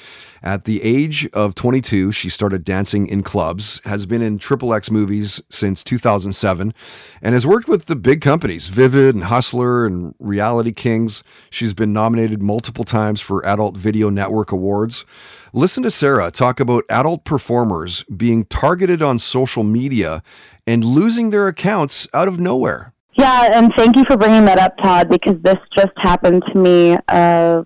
at 0.43 0.65
the 0.65 0.83
age 0.83 1.29
of 1.33 1.55
22, 1.55 2.13
she 2.13 2.29
started 2.29 2.65
dancing 2.65 3.07
in 3.07 3.23
clubs, 3.23 3.81
has 3.85 4.07
been 4.07 4.23
in 4.23 4.39
Triple 4.39 4.75
X 4.75 4.91
movies 4.91 5.41
since 5.51 5.83
2007, 5.85 6.73
and 7.23 7.33
has 7.33 7.47
worked 7.47 7.69
with 7.69 7.87
the 7.87 7.97
big 7.97 8.21
companies, 8.21 8.69
Vivid 8.69 9.15
and 9.15 9.25
Hustler 9.25 9.87
and 9.87 10.15
Reality 10.19 10.73
Kings. 10.73 11.23
She's 11.51 11.75
been 11.75 11.93
nominated 11.93 12.43
multiple 12.43 12.85
times 12.85 13.21
for 13.21 13.45
Adult 13.45 13.77
Video 13.77 14.11
Network 14.11 14.53
Awards. 14.53 15.05
Listen 15.53 15.83
to 15.83 15.91
Sarah 15.91 16.31
talk 16.31 16.61
about 16.61 16.85
adult 16.91 17.25
performers 17.25 18.05
being 18.05 18.45
targeted 18.45 19.03
on 19.03 19.19
social 19.19 19.65
media 19.65 20.23
and 20.67 20.85
losing 20.85 21.31
their 21.31 21.49
accounts 21.49 22.07
out 22.13 22.29
of 22.29 22.39
nowhere. 22.39 22.93
Yeah, 23.15 23.49
and 23.53 23.73
thank 23.77 23.97
you 23.97 24.05
for 24.05 24.17
bringing 24.17 24.45
that 24.45 24.61
up, 24.61 24.77
Todd, 24.79 25.09
because 25.09 25.41
this 25.43 25.57
just 25.77 25.93
happened 25.97 26.45
to 26.53 26.59
me 26.59 26.97
uh, 27.09 27.65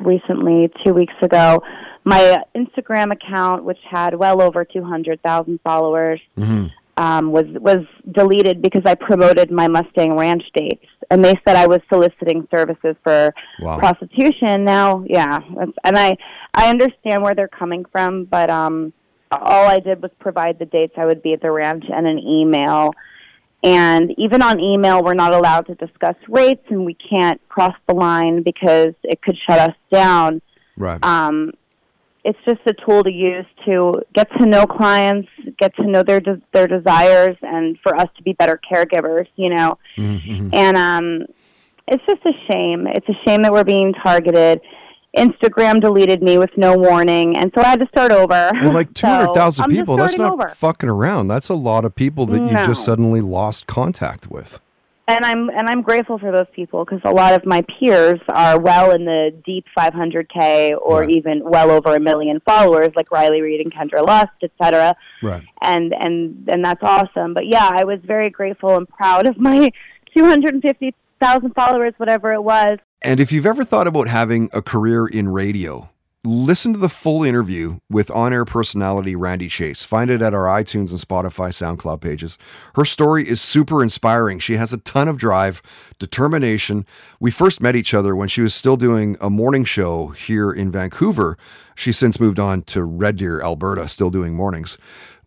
recently, 0.00 0.70
two 0.84 0.94
weeks 0.94 1.14
ago 1.22 1.62
my 2.08 2.42
Instagram 2.54 3.12
account, 3.12 3.64
which 3.64 3.78
had 3.88 4.14
well 4.14 4.40
over 4.40 4.64
200,000 4.64 5.60
followers, 5.62 6.20
mm-hmm. 6.38 6.66
um, 6.96 7.32
was 7.32 7.44
was 7.60 7.84
deleted 8.10 8.62
because 8.62 8.82
I 8.86 8.94
promoted 8.94 9.50
my 9.50 9.68
Mustang 9.68 10.16
Ranch 10.16 10.42
dates, 10.54 10.86
and 11.10 11.22
they 11.22 11.34
said 11.46 11.56
I 11.56 11.66
was 11.66 11.80
soliciting 11.92 12.48
services 12.50 12.96
for 13.04 13.34
wow. 13.60 13.78
prostitution. 13.78 14.64
Now, 14.64 15.04
yeah, 15.06 15.38
and 15.84 15.98
I 15.98 16.16
I 16.54 16.70
understand 16.70 17.22
where 17.22 17.34
they're 17.34 17.46
coming 17.46 17.84
from, 17.92 18.24
but 18.24 18.48
um, 18.48 18.92
all 19.30 19.66
I 19.68 19.78
did 19.78 20.00
was 20.00 20.10
provide 20.18 20.58
the 20.58 20.66
dates 20.66 20.94
I 20.96 21.04
would 21.04 21.22
be 21.22 21.34
at 21.34 21.42
the 21.42 21.50
ranch 21.50 21.84
and 21.92 22.06
an 22.06 22.18
email. 22.18 22.92
And 23.62 24.14
even 24.16 24.40
on 24.40 24.60
email, 24.60 25.02
we're 25.02 25.14
not 25.14 25.34
allowed 25.34 25.66
to 25.66 25.74
discuss 25.74 26.14
rates, 26.28 26.64
and 26.68 26.84
we 26.84 26.94
can't 26.94 27.40
cross 27.48 27.74
the 27.88 27.94
line 27.94 28.42
because 28.42 28.94
it 29.02 29.20
could 29.20 29.36
shut 29.48 29.58
us 29.58 29.74
down. 29.90 30.40
Right. 30.76 31.02
Um, 31.02 31.52
it's 32.24 32.38
just 32.44 32.60
a 32.66 32.74
tool 32.86 33.02
to 33.04 33.10
use 33.10 33.46
to 33.64 34.02
get 34.14 34.30
to 34.38 34.46
know 34.46 34.64
clients, 34.64 35.28
get 35.58 35.74
to 35.76 35.86
know 35.86 36.02
their 36.02 36.20
de- 36.20 36.42
their 36.52 36.68
desires, 36.68 37.36
and 37.42 37.78
for 37.82 37.96
us 37.96 38.08
to 38.16 38.22
be 38.22 38.32
better 38.32 38.60
caregivers. 38.70 39.26
You 39.34 39.50
know, 39.50 39.78
mm-hmm. 39.96 40.50
and 40.52 40.76
um, 40.76 41.26
it's 41.88 42.04
just 42.06 42.20
a 42.26 42.32
shame. 42.52 42.86
It's 42.86 43.08
a 43.08 43.14
shame 43.26 43.42
that 43.42 43.52
we're 43.52 43.64
being 43.64 43.92
targeted. 43.92 44.60
Instagram 45.16 45.80
deleted 45.80 46.22
me 46.22 46.38
with 46.38 46.50
no 46.56 46.76
warning, 46.76 47.36
and 47.36 47.50
so 47.54 47.62
I 47.62 47.68
had 47.68 47.80
to 47.80 47.88
start 47.88 48.12
over. 48.12 48.50
Well, 48.60 48.72
like 48.72 48.92
two 48.94 49.06
hundred 49.06 49.34
thousand 49.34 49.64
so 49.64 49.76
people. 49.76 49.96
That's 49.96 50.16
not 50.16 50.32
over. 50.32 50.48
fucking 50.48 50.88
around. 50.88 51.28
That's 51.28 51.48
a 51.48 51.54
lot 51.54 51.84
of 51.84 51.94
people 51.94 52.26
that 52.26 52.38
no. 52.38 52.46
you 52.60 52.66
just 52.66 52.84
suddenly 52.84 53.20
lost 53.20 53.66
contact 53.66 54.30
with 54.30 54.60
and 55.08 55.24
I'm 55.24 55.48
and 55.48 55.68
I'm 55.68 55.80
grateful 55.80 56.18
for 56.18 56.30
those 56.30 56.46
people 56.54 56.84
because 56.84 57.00
a 57.04 57.10
lot 57.10 57.32
of 57.32 57.46
my 57.46 57.64
peers 57.78 58.20
are 58.28 58.60
well 58.60 58.94
in 58.94 59.06
the 59.06 59.34
deep 59.44 59.64
500k 59.76 60.76
or 60.80 61.00
right. 61.00 61.10
even 61.10 61.42
well 61.42 61.70
over 61.70 61.96
a 61.96 62.00
million 62.00 62.40
followers, 62.44 62.90
like 62.94 63.10
Riley 63.10 63.40
Reid 63.40 63.62
and 63.62 63.72
Kendra 63.72 64.06
Lust, 64.06 64.32
etc. 64.42 64.94
Right. 65.22 65.42
And 65.62 65.94
and 65.98 66.46
and 66.48 66.62
that's 66.62 66.82
awesome. 66.82 67.32
But 67.32 67.46
yeah, 67.46 67.70
I 67.72 67.84
was 67.84 68.00
very 68.04 68.28
grateful 68.28 68.76
and 68.76 68.86
proud 68.86 69.26
of 69.26 69.38
my 69.38 69.70
250,000 71.20 71.54
followers, 71.54 71.94
whatever 71.96 72.32
it 72.32 72.42
was. 72.42 72.78
And 73.02 73.20
if 73.20 73.32
you've 73.32 73.46
ever 73.46 73.64
thought 73.64 73.86
about 73.86 74.08
having 74.08 74.50
a 74.52 74.62
career 74.62 75.06
in 75.06 75.28
radio, 75.28 75.88
listen 76.24 76.72
to 76.72 76.78
the 76.78 76.88
full 76.88 77.22
interview 77.22 77.78
with 77.88 78.10
on 78.10 78.32
air 78.32 78.44
personality 78.44 79.14
Randy 79.14 79.48
Chase. 79.48 79.84
Find 79.84 80.10
it 80.10 80.20
at 80.22 80.34
our 80.34 80.46
iTunes 80.46 80.90
and 80.90 80.98
Spotify 80.98 81.50
SoundCloud 81.50 82.00
pages. 82.00 82.38
Her 82.74 82.84
story 82.84 83.28
is 83.28 83.40
super 83.40 83.82
inspiring. 83.82 84.38
She 84.38 84.56
has 84.56 84.72
a 84.72 84.78
ton 84.78 85.08
of 85.08 85.18
drive, 85.18 85.62
determination. 85.98 86.86
We 87.20 87.30
first 87.30 87.60
met 87.60 87.76
each 87.76 87.94
other 87.94 88.16
when 88.16 88.28
she 88.28 88.42
was 88.42 88.54
still 88.54 88.76
doing 88.76 89.16
a 89.20 89.30
morning 89.30 89.64
show 89.64 90.08
here 90.08 90.50
in 90.50 90.72
Vancouver. 90.72 91.38
She's 91.76 91.98
since 91.98 92.18
moved 92.20 92.38
on 92.38 92.62
to 92.62 92.82
Red 92.82 93.16
Deer, 93.16 93.40
Alberta, 93.40 93.88
still 93.88 94.10
doing 94.10 94.34
mornings. 94.34 94.76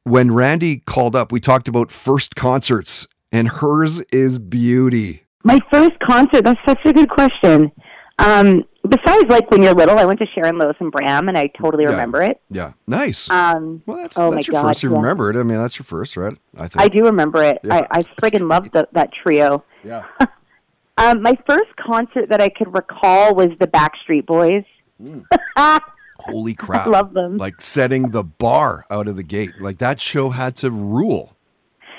When 0.04 0.32
Randy 0.34 0.80
called 0.80 1.16
up, 1.16 1.32
we 1.32 1.40
talked 1.40 1.68
about 1.68 1.92
first 1.92 2.36
concerts, 2.36 3.08
and 3.32 3.48
hers 3.48 4.00
is 4.12 4.40
beauty. 4.40 5.24
My 5.44 5.60
first 5.72 6.00
concert, 6.00 6.44
that's 6.44 6.60
such 6.66 6.80
a 6.86 6.94
good 6.94 7.10
question. 7.10 7.72
Um, 8.20 8.64
besides, 8.88 9.26
like 9.30 9.50
when 9.50 9.64
you're 9.64 9.74
little, 9.74 9.98
I 9.98 10.06
went 10.06 10.20
to 10.20 10.28
Sharon 10.28 10.58
Lois 10.58 10.76
and 10.80 10.92
Bram, 10.92 11.28
and 11.28 11.38
I 11.38 11.48
totally 11.48 11.84
Yeah. 11.86 11.92
remember 11.92 12.22
it. 12.22 12.40
Yeah, 12.52 12.74
nice. 12.88 13.30
Um, 13.30 13.82
well, 13.86 13.98
that's, 13.98 14.18
oh 14.20 14.32
that's 14.32 14.48
your 14.48 14.54
God, 14.54 14.68
first. 14.68 14.84
You 14.84 14.92
yeah. 14.92 14.98
remember 14.98 15.30
it. 15.32 15.36
I 15.38 15.44
mean, 15.44 15.58
that's 15.58 15.80
your 15.80 15.86
first, 15.86 16.16
right? 16.18 16.38
I 16.56 16.68
think. 16.68 16.82
I 16.82 16.88
do 16.88 17.06
remember 17.06 17.44
it. 17.44 17.60
Yeah. 17.64 17.86
I, 17.92 18.00
I 18.00 18.04
friggin' 18.04 18.48
loved 18.48 18.74
the, 18.74 18.88
that 18.92 19.10
trio. 19.14 19.64
Yeah. 19.84 20.04
um, 20.98 21.22
my 21.24 21.36
first 21.48 21.76
concert 21.78 22.30
that 22.30 22.42
I 22.42 22.50
could 22.50 22.74
recall 22.74 23.34
was 23.34 23.50
the 23.60 23.68
Backstreet 23.68 24.26
Boys. 24.28 24.64
Holy 26.20 26.54
crap. 26.54 26.86
love 26.86 27.14
them. 27.14 27.38
Like 27.38 27.62
setting 27.62 28.12
the 28.12 28.24
bar 28.24 28.86
out 28.92 29.08
of 29.08 29.16
the 29.16 29.24
gate. 29.24 29.60
Like 29.60 29.80
that 29.80 30.00
show 30.00 30.30
had 30.30 30.56
to 30.58 30.70
rule. 30.70 31.36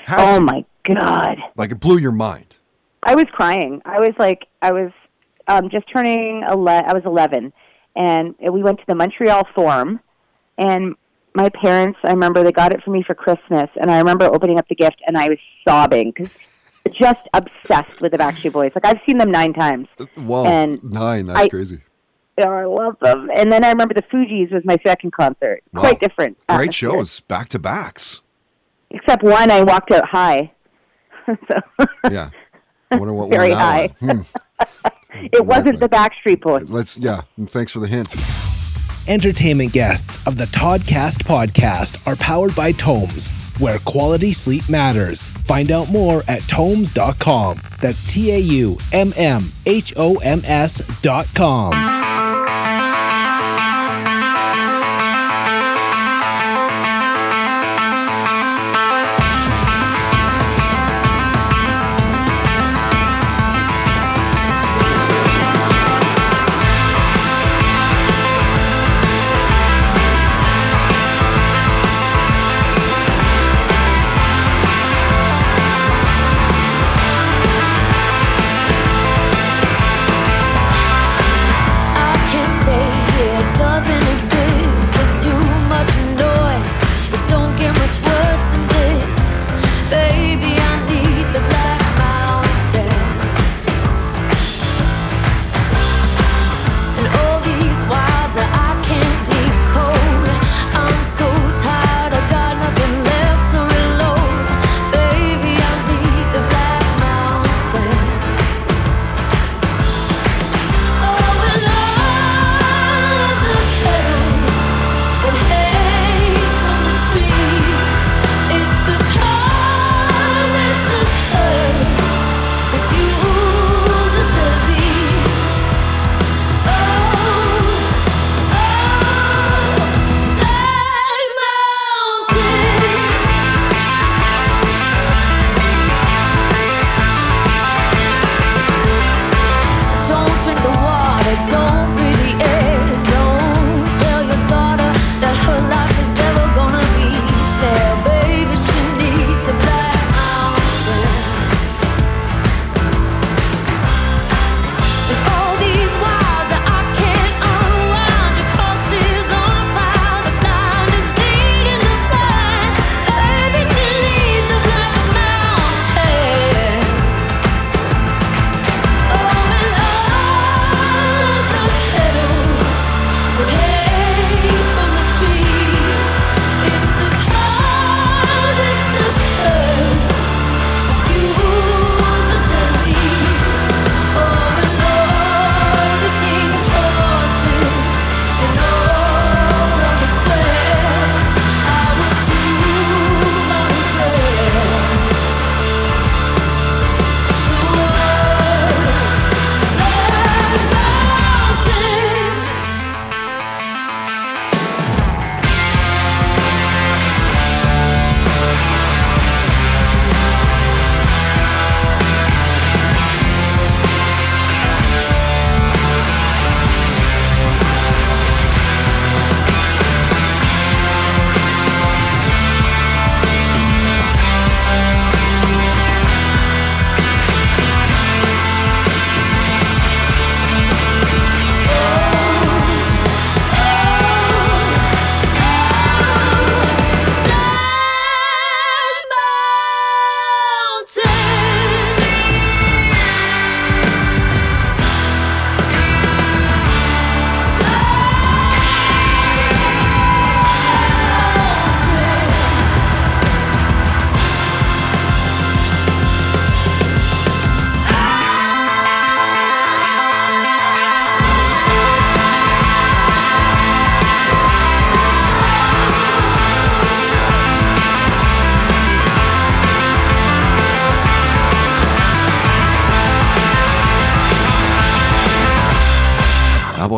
Had 0.05 0.35
oh 0.35 0.35
to. 0.37 0.41
my 0.41 0.65
god! 0.85 1.39
Like 1.57 1.73
it 1.73 1.81
blew 1.81 1.99
your 1.99 2.13
mind. 2.13 2.52
I 3.03 3.15
was 3.15 3.27
crying. 3.33 3.83
I 3.85 3.99
was 3.99 4.13
like, 4.19 4.47
I 4.61 4.73
was 4.73 4.91
um, 5.49 5.71
just 5.71 5.87
turning 5.93 6.43
ele- 6.45 6.69
I 6.69 6.93
was 6.93 7.03
eleven, 7.05 7.53
and 7.97 8.35
we 8.41 8.63
went 8.63 8.79
to 8.79 8.85
the 8.87 8.95
Montreal 8.95 9.47
Forum, 9.55 10.01
and 10.59 10.95
my 11.35 11.49
parents. 11.49 11.99
I 12.05 12.11
remember 12.11 12.43
they 12.45 12.53
got 12.53 12.73
it 12.73 12.83
for 12.85 12.91
me 12.91 13.03
for 13.07 13.15
Christmas, 13.15 13.69
and 13.81 13.91
I 13.91 13.99
remember 13.99 14.27
opening 14.27 14.59
up 14.59 14.69
the 14.69 14.75
gift, 14.75 15.01
and 15.07 15.17
I 15.17 15.29
was 15.29 15.39
sobbing 15.67 16.13
because 16.15 16.39
just 17.01 17.21
obsessed 17.35 18.01
with 18.01 18.13
the 18.13 18.19
Backstreet 18.19 18.53
Boys. 18.53 18.73
Like 18.75 18.87
I've 18.87 19.01
seen 19.07 19.19
them 19.19 19.31
nine 19.31 19.53
times. 19.53 19.89
Whoa. 20.17 20.45
And 20.45 20.83
nine. 20.85 21.27
That's 21.27 21.41
I- 21.41 21.49
crazy. 21.49 21.81
Yeah, 22.39 22.49
I 22.49 22.65
love 22.65 22.97
them. 23.03 23.31
And 23.35 23.53
then 23.53 23.63
I 23.63 23.69
remember 23.69 23.93
the 23.93 24.03
Fugees 24.05 24.51
was 24.51 24.63
my 24.65 24.79
second 24.87 25.13
concert. 25.13 25.63
Wow. 25.75 25.83
Quite 25.83 26.01
different. 26.01 26.39
Great 26.49 26.61
atmosphere. 26.61 26.91
shows, 26.91 27.21
back 27.21 27.51
to 27.51 27.59
backs. 27.59 28.23
Except 28.91 29.23
one, 29.23 29.51
I 29.51 29.63
walked 29.63 29.91
out 29.91 30.09
high. 30.09 30.51
so 31.27 31.87
Yeah. 32.11 32.31
I 32.93 32.97
wonder 32.97 33.15
what 33.15 33.31
Very 33.31 33.53
high. 33.53 33.89
Hmm. 34.01 34.21
it 35.33 35.45
wasn't 35.45 35.81
the 35.81 35.89
Backstreet 35.89 36.41
Boys. 36.41 36.71
Let's 36.71 36.97
yeah. 36.97 37.23
Thanks 37.47 37.73
for 37.73 37.81
the 37.81 37.89
hint. 37.89 38.15
Entertainment 39.09 39.73
guests 39.73 40.25
of 40.29 40.39
the 40.39 40.45
Toddcast 40.45 41.25
podcast 41.25 42.07
are 42.07 42.15
powered 42.17 42.55
by 42.55 42.71
Tomes, 42.71 43.33
where 43.59 43.81
quality 43.81 44.33
sleep 44.33 44.63
matters. 44.71 45.31
Find 45.45 45.73
out 45.73 45.91
more 45.91 46.23
at 46.29 46.43
tomes.com. 46.43 47.61
That's 47.81 48.13
T 48.13 48.31
A 48.31 48.39
U 48.39 48.79
M 48.93 49.13
M 49.17 49.43
H 49.67 49.93
O 49.97 50.19
M 50.19 50.41
S 50.45 50.81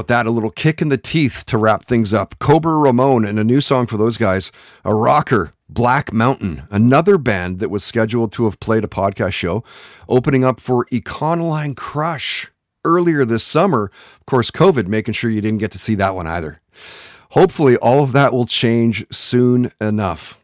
that? 0.09 0.27
A 0.27 0.31
little 0.31 0.51
kick 0.51 0.81
in 0.81 0.89
the 0.89 0.99
teeth 0.99 1.45
to 1.47 1.59
wrap 1.59 1.85
things 1.85 2.15
up. 2.15 2.39
Cobra 2.39 2.77
Ramon 2.77 3.25
and 3.25 3.39
a 3.39 3.45
new 3.45 3.61
song 3.61 3.87
for 3.87 3.97
those 3.97 4.17
guys, 4.17 4.53
a 4.85 4.95
rocker, 4.95 5.53
Black 5.69 6.13
Mountain, 6.13 6.63
another 6.71 7.19
band 7.19 7.59
that 7.59 7.71
was 7.71 7.85
scheduled 7.85 8.33
to 8.33 8.45
have 8.45 8.61
played 8.61 8.85
a 8.85 8.89
podcast 8.89 9.33
show, 9.33 9.65
opening 10.09 10.45
up 10.45 10.61
for 10.61 10.87
Econoline 10.87 11.77
Crush 11.77 12.51
earlier 12.85 13.25
this 13.25 13.45
summer. 13.45 13.91
Of 14.21 14.27
course, 14.27 14.51
COVID 14.51 14.87
making 14.87 15.15
sure 15.15 15.31
you 15.31 15.41
didn't 15.41 15.61
get 15.61 15.73
to 15.73 15.79
see 15.79 15.95
that 15.97 16.15
one 16.15 16.27
either. 16.27 16.61
Hopefully, 17.31 17.77
all 17.77 18.03
of 18.03 18.13
that 18.13 18.33
will 18.33 18.47
change 18.47 19.05
soon 19.11 19.73
enough. 19.81 20.39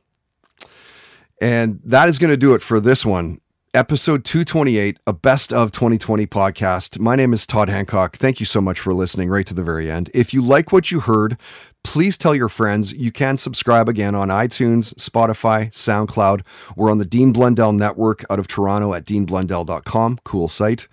And 1.40 1.80
that 1.84 2.08
is 2.08 2.18
going 2.18 2.30
to 2.30 2.36
do 2.36 2.54
it 2.54 2.62
for 2.62 2.80
this 2.80 3.06
one. 3.06 3.40
Episode 3.72 4.24
228, 4.24 4.98
a 5.06 5.12
best 5.12 5.52
of 5.52 5.70
2020 5.70 6.26
podcast. 6.26 6.98
My 6.98 7.14
name 7.14 7.32
is 7.32 7.46
Todd 7.46 7.68
Hancock. 7.68 8.16
Thank 8.16 8.40
you 8.40 8.46
so 8.46 8.60
much 8.60 8.80
for 8.80 8.92
listening 8.92 9.28
right 9.28 9.46
to 9.46 9.54
the 9.54 9.62
very 9.62 9.88
end. 9.88 10.10
If 10.12 10.34
you 10.34 10.42
like 10.42 10.72
what 10.72 10.90
you 10.90 10.98
heard, 10.98 11.36
please 11.84 12.18
tell 12.18 12.34
your 12.34 12.48
friends. 12.48 12.92
You 12.92 13.12
can 13.12 13.38
subscribe 13.38 13.88
again 13.88 14.16
on 14.16 14.26
iTunes, 14.26 14.92
Spotify, 14.94 15.70
SoundCloud. 15.70 16.40
We're 16.74 16.90
on 16.90 16.98
the 16.98 17.04
Dean 17.04 17.32
Blundell 17.32 17.70
Network 17.70 18.24
out 18.28 18.40
of 18.40 18.48
Toronto 18.48 18.92
at 18.92 19.04
deanblundell.com. 19.04 20.18
Cool 20.24 20.48
site 20.48 20.88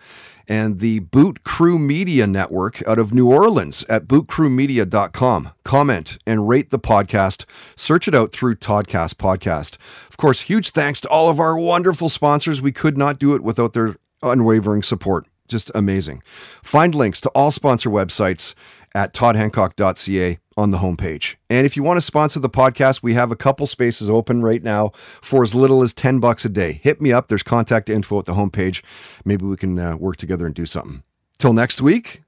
and 0.48 0.80
the 0.80 1.00
Boot 1.00 1.44
Krewe 1.44 1.80
Media 1.80 2.26
Network 2.26 2.86
out 2.88 3.00
of 3.00 3.14
New 3.14 3.32
Orleans 3.32 3.84
at 3.90 4.08
bootkrewemedia.com. 4.08 5.50
Comment 5.64 6.18
and 6.26 6.48
rate 6.48 6.70
the 6.70 6.80
podcast. 6.80 7.46
Search 7.76 8.08
it 8.08 8.16
out 8.16 8.32
through 8.32 8.56
Toddcast 8.56 9.16
Podcast. 9.16 9.78
Of 10.18 10.22
course, 10.22 10.42
huge 10.42 10.72
thanks 10.72 11.00
to 11.02 11.10
all 11.10 11.30
of 11.30 11.40
our 11.40 11.56
wonderful 11.56 12.10
sponsors. 12.10 12.60
We 12.60 12.72
could 12.72 12.98
not 12.98 13.20
do 13.20 13.36
it 13.36 13.44
without 13.44 13.74
their 13.74 13.98
unwavering 14.24 14.82
support. 14.82 15.28
Just 15.48 15.70
amazing. 15.76 16.24
Find 16.64 16.96
links 16.96 17.22
to 17.22 17.30
all 17.36 17.52
sponsor 17.52 17.92
websites 17.92 18.56
at 18.96 19.14
toddhancock.ca 19.14 20.40
on 20.58 20.72
the 20.72 20.80
homepage. 20.80 21.36
And 21.52 21.68
if 21.68 21.78
you 21.78 21.84
want 21.84 21.98
to 21.98 22.02
sponsor 22.02 22.40
the 22.40 22.50
podcast, 22.50 23.04
we 23.04 23.14
have 23.14 23.32
a 23.32 23.36
couple 23.36 23.68
spaces 23.68 24.10
open 24.10 24.42
right 24.42 24.64
now 24.64 24.90
for 25.22 25.44
as 25.44 25.54
little 25.54 25.84
as 25.84 25.94
10 25.94 26.20
bucks 26.20 26.46
a 26.46 26.50
day. 26.50 26.80
Hit 26.82 27.00
me 27.00 27.12
up. 27.12 27.28
There's 27.28 27.44
contact 27.44 27.88
info 27.88 28.18
at 28.18 28.26
the 28.26 28.34
homepage. 28.34 28.84
Maybe 29.24 29.46
we 29.46 29.56
can 29.56 29.78
uh, 29.78 29.98
work 29.98 30.18
together 30.18 30.48
and 30.48 30.56
do 30.56 30.66
something. 30.66 31.04
Till 31.38 31.54
next 31.54 31.80
week, 31.80 32.24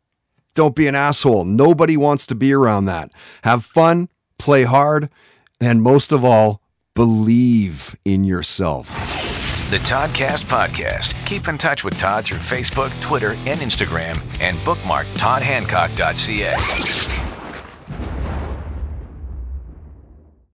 don't 0.54 0.76
be 0.76 0.86
an 0.86 0.94
asshole. 0.94 1.44
Nobody 1.44 1.98
wants 1.98 2.28
to 2.28 2.36
be 2.36 2.54
around 2.54 2.86
that. 2.86 3.10
Have 3.44 3.66
fun, 3.66 4.10
play 4.38 4.62
hard, 4.62 5.10
and 5.60 5.82
most 5.82 6.12
of 6.12 6.24
all, 6.24 6.62
believe 7.00 7.96
in 8.04 8.26
yourself. 8.26 8.90
The 9.70 9.78
Toddcast 9.78 10.44
Podcast. 10.48 11.16
Keep 11.26 11.48
in 11.48 11.58
touch 11.58 11.86
with 11.86 11.98
Todd 11.98 12.26
through 12.26 12.40
Facebook, 12.40 12.92
Twitter, 13.02 13.38
and 13.48 13.62
Instagram, 13.62 14.20
and 14.42 14.62
bookmark 14.66 15.08
toddhancock.ca. 15.16 17.19